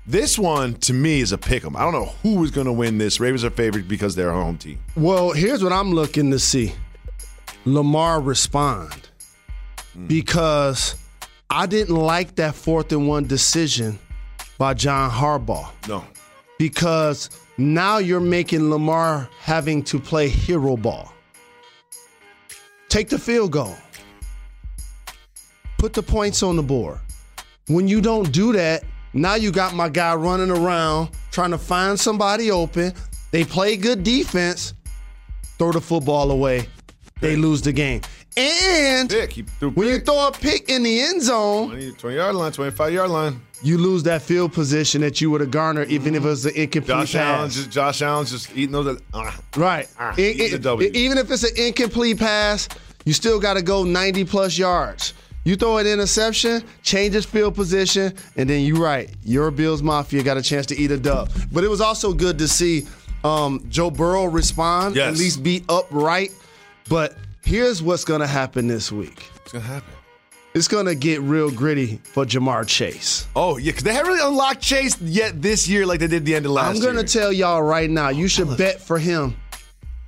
This 0.05 0.37
one, 0.37 0.75
to 0.81 0.93
me, 0.93 1.21
is 1.21 1.31
a 1.31 1.39
pick 1.39 1.65
'em. 1.65 1.77
I 1.77 1.81
don't 1.83 1.93
know 1.93 2.13
who 2.25 2.43
is 2.43 2.51
going 2.51 2.67
to 2.67 2.73
win 2.73 2.99
this. 2.99 3.21
Ravens 3.21 3.45
are 3.45 3.51
favored 3.51 3.87
because 3.87 4.17
they're 4.17 4.31
a 4.31 4.35
home 4.35 4.59
team. 4.59 4.81
Well, 4.97 5.31
here's 5.31 5.63
what 5.63 5.73
I'm 5.73 5.93
looking 5.93 6.33
to 6.33 6.41
see 6.41 6.73
Lamar 7.65 8.21
respond. 8.21 9.06
Mm. 9.97 10.09
Because 10.09 10.95
I 11.51 11.67
didn't 11.67 11.97
like 11.97 12.37
that 12.37 12.55
fourth 12.55 12.93
and 12.93 13.09
one 13.09 13.27
decision 13.27 13.99
by 14.59 14.75
John 14.75 15.11
Harbaugh. 15.11 15.69
No. 15.89 16.05
Because 16.59 17.31
now 17.59 17.99
you're 17.99 18.21
making 18.21 18.71
Lamar 18.71 19.29
having 19.41 19.83
to 19.85 19.99
play 19.99 20.29
hero 20.29 20.77
ball. 20.77 21.13
Take 22.89 23.09
the 23.09 23.19
field 23.19 23.53
goal. 23.53 23.77
Put 25.79 25.93
the 25.93 26.03
points 26.03 26.43
on 26.43 26.57
the 26.57 26.63
board. 26.63 26.99
When 27.69 27.89
you 27.89 28.01
don't 28.01 28.33
do 28.33 28.53
that, 28.53 28.85
now 29.13 29.35
you 29.35 29.51
got 29.51 29.75
my 29.75 29.89
guy 29.89 30.15
running 30.15 30.51
around 30.51 31.11
trying 31.31 31.51
to 31.51 31.59
find 31.59 31.99
somebody 31.99 32.51
open. 32.51 32.93
They 33.31 33.45
play 33.45 33.77
good 33.77 34.03
defense, 34.03 34.73
throw 35.59 35.73
the 35.73 35.81
football 35.81 36.31
away. 36.31 36.69
They 37.21 37.37
lose 37.37 37.63
the 37.63 37.73
game. 37.73 38.03
And 38.37 39.09
Pick. 39.09 39.37
You 39.39 39.45
when 39.75 39.89
you 39.89 39.99
throw 40.01 40.29
a 40.29 40.33
pick 40.33 40.69
in 40.69 40.83
the 40.83 41.01
end 41.01 41.23
zone, 41.23 41.69
20, 41.71 41.93
20 41.93 42.17
yard 42.17 42.35
line, 42.35 42.53
25 42.53 42.93
yard 42.93 43.11
line. 43.11 43.41
you 43.63 43.79
lose 43.79 44.03
that 44.03 44.21
field 44.21 44.53
position 44.53 45.01
that 45.01 45.21
you 45.21 45.31
would 45.31 45.41
have 45.41 45.51
garnered 45.51 45.89
even 45.91 46.15
if 46.15 46.23
it 46.25 46.29
was 46.29 46.45
an 46.45 46.53
incomplete 46.55 47.09
Josh 47.09 47.15
Allen, 47.15 47.51
just, 47.51 47.71
Josh 47.71 48.03
Allen's 48.03 48.31
just 48.31 48.55
eating 48.55 48.73
those. 48.73 49.01
Uh, 49.15 49.31
Right. 49.57 49.89
Ah, 49.99 50.15
It- 50.19 50.53
it- 50.65 50.97
even 50.97 51.17
if 51.19 51.31
it's 51.31 51.45
an 51.45 51.57
incomplete 51.57 52.19
pass, 52.19 52.69
you 53.07 53.15
still 53.15 53.41
got 53.41 53.55
to 53.55 53.63
go 53.63 53.85
90 53.85 54.25
plus 54.25 54.59
yards. 54.59 55.15
You 55.45 55.57
throw 55.57 55.79
an 55.79 55.87
interception, 55.87 56.63
changes 56.83 57.25
field 57.25 57.55
position, 57.55 58.13
and 58.37 58.51
then 58.51 58.65
you're 58.65 58.81
right. 58.83 59.09
Your 59.25 59.51
Bills 59.51 59.81
Mafia 59.81 60.23
got 60.25 60.37
a 60.37 60.43
chance 60.43 60.67
to 60.67 60.77
eat 60.77 60.91
a 60.91 60.99
dub. 60.99 61.31
But 61.53 61.63
it 61.65 61.69
was 61.71 61.81
also 61.81 62.13
good 62.13 62.37
to 62.39 62.49
see 62.49 62.85
um, 63.25 63.65
Joe 63.71 63.91
Burrow 63.91 64.25
respond, 64.27 64.95
Yes. 64.97 65.13
at 65.15 65.19
least 65.19 65.43
be 65.43 65.65
upright. 65.69 66.33
But 66.89 67.17
here's 67.47 67.83
what's 67.83 68.05
going 68.05 68.21
to 68.21 68.27
happen 68.27 68.67
this 68.67 68.91
week 68.93 69.21
what's 69.35 69.53
gonna 69.53 69.65
happen? 69.65 69.93
it's 70.55 70.69
going 70.69 70.87
to 70.87 70.95
get 70.95 71.21
real 71.21 71.51
gritty 71.51 72.01
for 72.05 72.25
Ja'Marr 72.25 72.67
Chase. 72.67 73.27
Oh 73.37 73.57
yeah, 73.59 73.73
because 73.73 73.85
they 73.85 73.93
haven't 73.93 74.13
really 74.13 74.27
unlocked 74.27 74.61
Chase 74.63 74.99
yet 75.03 75.41
this 75.43 75.69
year, 75.69 75.85
like 75.87 76.01
they 76.01 76.07
did 76.07 76.25
the 76.25 76.35
end 76.35 76.47
of 76.47 76.53
last 76.53 76.75
I'm 76.77 76.81
going 76.83 76.95
year. 76.95 77.05
to 77.05 77.13
tell 77.13 77.33
y'all 77.33 77.63
right 77.63 77.91
now, 77.91 78.09
you 78.09 78.27
should 78.27 78.57
bet 78.57 78.81
for 78.81 78.99
him 78.99 79.37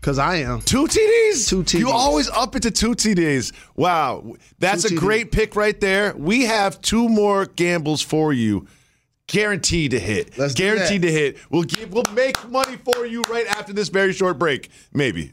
because 0.00 0.18
I 0.18 0.36
am. 0.36 0.62
Two 0.62 0.86
TDs? 0.86 1.48
Two 1.48 1.62
TDs. 1.64 1.78
You 1.80 1.90
always 1.90 2.30
up 2.30 2.56
it 2.56 2.62
to 2.62 2.70
two 2.70 2.92
TDs. 2.92 3.52
Wow. 3.76 4.36
That's 4.58 4.82
Two 4.88 4.94
a 4.94 4.96
TDs. 4.96 5.00
great 5.00 5.32
pick 5.32 5.54
right 5.54 5.78
there. 5.80 6.14
We 6.16 6.46
have 6.46 6.80
two 6.80 7.08
more 7.10 7.44
gambles 7.44 8.00
for 8.00 8.32
you. 8.32 8.66
Guaranteed 9.26 9.90
to 9.90 9.98
hit. 10.00 10.38
Let's 10.38 10.54
Guaranteed 10.54 11.02
to 11.02 11.12
hit. 11.12 11.36
We'll 11.50 11.64
give 11.64 11.92
we'll 11.92 12.04
make 12.14 12.42
money 12.48 12.78
for 12.78 13.04
you 13.04 13.20
right 13.24 13.46
after 13.46 13.74
this 13.74 13.90
very 13.90 14.14
short 14.14 14.38
break. 14.38 14.70
Maybe. 14.94 15.32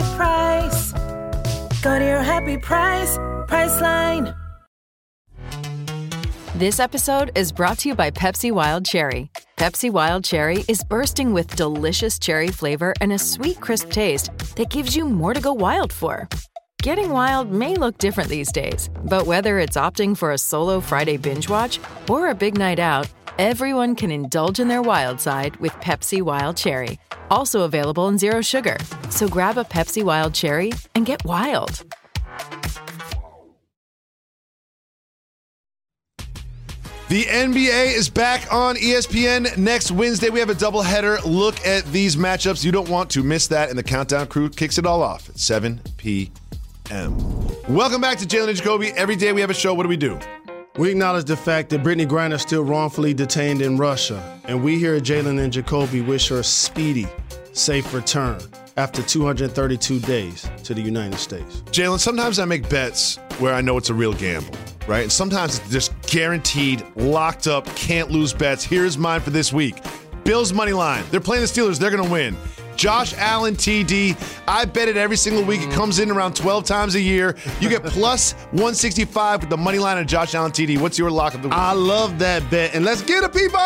happy 0.00 0.16
price. 0.16 0.92
Go 1.82 1.98
to 1.98 2.04
your 2.04 2.22
happy 2.22 2.58
price, 2.58 3.18
Priceline. 3.48 4.36
This 6.56 6.78
episode 6.78 7.32
is 7.34 7.50
brought 7.50 7.78
to 7.78 7.88
you 7.88 7.94
by 7.94 8.10
Pepsi 8.10 8.52
Wild 8.52 8.86
Cherry. 8.86 9.28
Pepsi 9.56 9.90
Wild 9.90 10.24
Cherry 10.24 10.64
is 10.68 10.84
bursting 10.84 11.32
with 11.32 11.56
delicious 11.56 12.18
cherry 12.18 12.48
flavor 12.48 12.94
and 13.00 13.12
a 13.12 13.18
sweet, 13.18 13.60
crisp 13.60 13.90
taste 13.90 14.30
that 14.56 14.70
gives 14.70 14.96
you 14.96 15.04
more 15.04 15.34
to 15.34 15.40
go 15.40 15.52
wild 15.52 15.92
for. 15.92 16.28
Getting 16.82 17.10
wild 17.10 17.50
may 17.50 17.76
look 17.76 17.98
different 17.98 18.28
these 18.28 18.52
days, 18.52 18.90
but 19.04 19.26
whether 19.26 19.58
it's 19.58 19.76
opting 19.76 20.16
for 20.16 20.32
a 20.32 20.38
solo 20.38 20.80
Friday 20.80 21.16
binge 21.16 21.48
watch 21.48 21.80
or 22.08 22.28
a 22.28 22.34
big 22.34 22.56
night 22.56 22.78
out, 22.78 23.08
everyone 23.38 23.94
can 23.94 24.10
indulge 24.10 24.60
in 24.60 24.68
their 24.68 24.82
wild 24.82 25.20
side 25.20 25.56
with 25.56 25.72
Pepsi 25.74 26.20
Wild 26.20 26.56
Cherry. 26.56 26.98
Also 27.30 27.62
available 27.62 28.08
in 28.08 28.18
Zero 28.18 28.40
Sugar. 28.42 28.76
So 29.10 29.28
grab 29.28 29.58
a 29.58 29.64
Pepsi 29.64 30.02
Wild 30.02 30.34
Cherry 30.34 30.72
and 30.94 31.06
get 31.06 31.24
wild. 31.24 31.84
The 37.14 37.24
NBA 37.26 37.96
is 37.96 38.08
back 38.08 38.52
on 38.52 38.76
ESPN 38.76 39.56
next 39.56 39.92
Wednesday. 39.92 40.30
We 40.30 40.40
have 40.40 40.50
a 40.50 40.54
doubleheader 40.54 41.24
look 41.24 41.64
at 41.64 41.84
these 41.92 42.16
matchups. 42.16 42.64
You 42.64 42.72
don't 42.72 42.88
want 42.88 43.10
to 43.10 43.22
miss 43.22 43.46
that, 43.48 43.68
and 43.68 43.78
the 43.78 43.82
Countdown 43.84 44.26
Crew 44.26 44.48
kicks 44.48 44.78
it 44.78 44.86
all 44.86 45.02
off 45.02 45.28
at 45.28 45.38
7 45.38 45.80
p.m. 45.96 47.16
Welcome 47.68 48.00
back 48.00 48.18
to 48.18 48.26
Jalen 48.26 48.48
and 48.48 48.56
Jacoby. 48.56 48.88
Every 48.96 49.16
day 49.16 49.32
we 49.32 49.42
have 49.42 49.50
a 49.50 49.54
show. 49.54 49.74
What 49.74 49.84
do 49.84 49.90
we 49.90 49.96
do? 49.96 50.18
We 50.76 50.90
acknowledge 50.90 51.26
the 51.26 51.36
fact 51.36 51.70
that 51.70 51.84
Brittney 51.84 52.04
Griner 52.04 52.34
is 52.34 52.42
still 52.42 52.64
wrongfully 52.64 53.14
detained 53.14 53.62
in 53.62 53.76
Russia, 53.76 54.40
and 54.46 54.64
we 54.64 54.76
here 54.76 54.96
at 54.96 55.04
Jalen 55.04 55.38
and 55.40 55.52
Jacoby 55.52 56.00
wish 56.00 56.26
her 56.30 56.40
a 56.40 56.44
speedy, 56.44 57.06
safe 57.52 57.94
return 57.94 58.40
after 58.76 59.00
232 59.00 60.00
days 60.00 60.50
to 60.64 60.74
the 60.74 60.80
United 60.82 61.18
States. 61.18 61.60
Jalen, 61.70 62.00
sometimes 62.00 62.40
I 62.40 62.44
make 62.44 62.68
bets 62.68 63.20
where 63.38 63.54
I 63.54 63.60
know 63.60 63.76
it's 63.76 63.90
a 63.90 63.94
real 63.94 64.14
gamble, 64.14 64.58
right? 64.88 65.04
And 65.04 65.12
sometimes 65.12 65.60
it's 65.60 65.70
just 65.70 65.92
guaranteed, 66.08 66.84
locked 66.96 67.46
up, 67.46 67.66
can't 67.76 68.10
lose 68.10 68.32
bets. 68.32 68.64
Here's 68.64 68.98
mine 68.98 69.20
for 69.20 69.30
this 69.30 69.52
week 69.52 69.76
Bills 70.24 70.52
money 70.52 70.72
line. 70.72 71.04
They're 71.12 71.20
playing 71.20 71.42
the 71.42 71.48
Steelers, 71.48 71.78
they're 71.78 71.92
going 71.92 72.02
to 72.02 72.10
win. 72.10 72.36
Josh 72.76 73.14
Allen 73.16 73.54
TD. 73.54 74.16
I 74.46 74.64
bet 74.64 74.88
it 74.88 74.96
every 74.96 75.16
single 75.16 75.44
week. 75.44 75.60
It 75.60 75.64
mm-hmm. 75.64 75.74
comes 75.74 75.98
in 75.98 76.10
around 76.10 76.36
12 76.36 76.64
times 76.64 76.94
a 76.94 77.00
year. 77.00 77.36
You 77.60 77.68
get 77.68 77.82
plus 77.84 78.32
165 78.52 79.40
with 79.40 79.50
the 79.50 79.56
money 79.56 79.78
line 79.78 79.98
of 79.98 80.06
Josh 80.06 80.34
Allen 80.34 80.52
TD. 80.52 80.78
What's 80.78 80.98
your 80.98 81.10
lock 81.10 81.34
of 81.34 81.42
the 81.42 81.48
week? 81.48 81.56
I 81.56 81.72
love 81.72 82.18
that 82.18 82.48
bet. 82.50 82.74
And 82.74 82.84
let's 82.84 83.02
get 83.02 83.22
the 83.22 83.28
people 83.28 83.58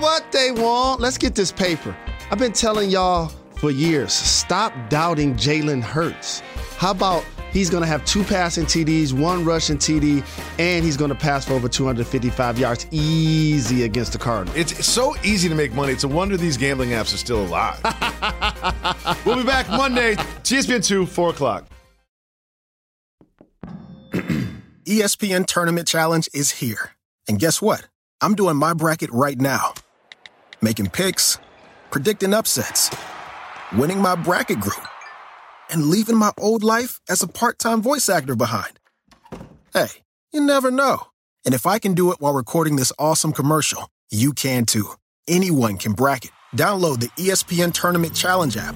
what 0.00 0.30
they 0.32 0.50
want. 0.50 1.00
Let's 1.00 1.18
get 1.18 1.34
this 1.34 1.52
paper. 1.52 1.96
I've 2.30 2.38
been 2.38 2.52
telling 2.52 2.90
y'all 2.90 3.32
for 3.56 3.70
years 3.70 4.12
stop 4.12 4.72
doubting 4.88 5.34
Jalen 5.34 5.82
Hurts. 5.82 6.40
How 6.76 6.92
about 6.92 7.24
he's 7.52 7.70
going 7.70 7.82
to 7.82 7.86
have 7.86 8.04
two 8.04 8.24
passing 8.24 8.64
TDs, 8.64 9.12
one 9.12 9.44
rushing 9.44 9.78
TD, 9.78 10.24
and 10.58 10.84
he's 10.84 10.96
going 10.96 11.10
to 11.10 11.14
pass 11.14 11.46
for 11.46 11.54
over 11.54 11.68
255 11.68 12.58
yards 12.58 12.86
easy 12.90 13.84
against 13.84 14.12
the 14.12 14.18
Cardinals? 14.18 14.56
It's 14.56 14.86
so 14.86 15.14
easy 15.24 15.48
to 15.48 15.54
make 15.54 15.72
money. 15.72 15.92
It's 15.92 16.04
a 16.04 16.08
wonder 16.08 16.36
these 16.36 16.56
gambling 16.56 16.90
apps 16.90 17.14
are 17.14 17.18
still 17.18 17.42
alive. 17.42 17.80
we'll 19.26 19.36
be 19.36 19.44
back 19.44 19.68
Monday, 19.68 20.14
ESPN 20.14 20.84
2, 20.84 21.06
4 21.06 21.30
o'clock. 21.30 21.66
ESPN 24.84 25.46
Tournament 25.46 25.86
Challenge 25.86 26.28
is 26.32 26.50
here. 26.50 26.92
And 27.28 27.38
guess 27.38 27.60
what? 27.60 27.86
I'm 28.20 28.34
doing 28.34 28.56
my 28.56 28.72
bracket 28.72 29.10
right 29.12 29.38
now. 29.38 29.74
Making 30.62 30.88
picks, 30.88 31.38
predicting 31.90 32.34
upsets, 32.34 32.90
winning 33.76 34.00
my 34.00 34.16
bracket 34.16 34.60
group, 34.60 34.84
and 35.70 35.86
leaving 35.86 36.16
my 36.16 36.32
old 36.38 36.62
life 36.62 37.00
as 37.08 37.22
a 37.22 37.28
part 37.28 37.58
time 37.58 37.80
voice 37.82 38.08
actor 38.08 38.36
behind. 38.36 38.78
Hey, 39.72 39.88
you 40.32 40.40
never 40.40 40.70
know. 40.70 40.98
And 41.46 41.54
if 41.54 41.66
I 41.66 41.78
can 41.78 41.94
do 41.94 42.12
it 42.12 42.20
while 42.20 42.34
recording 42.34 42.76
this 42.76 42.92
awesome 42.98 43.32
commercial, 43.32 43.88
you 44.10 44.34
can 44.34 44.66
too. 44.66 44.90
Anyone 45.26 45.78
can 45.78 45.92
bracket. 45.92 46.32
Download 46.54 47.00
the 47.00 47.08
ESPN 47.10 47.72
Tournament 47.72 48.14
Challenge 48.14 48.56
app 48.56 48.74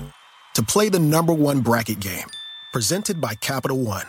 to 0.54 0.62
play 0.62 0.88
the 0.88 0.98
number 0.98 1.34
one 1.34 1.60
bracket 1.60 2.00
game. 2.00 2.28
Presented 2.72 3.20
by 3.20 3.34
Capital 3.34 3.78
One. 3.78 4.06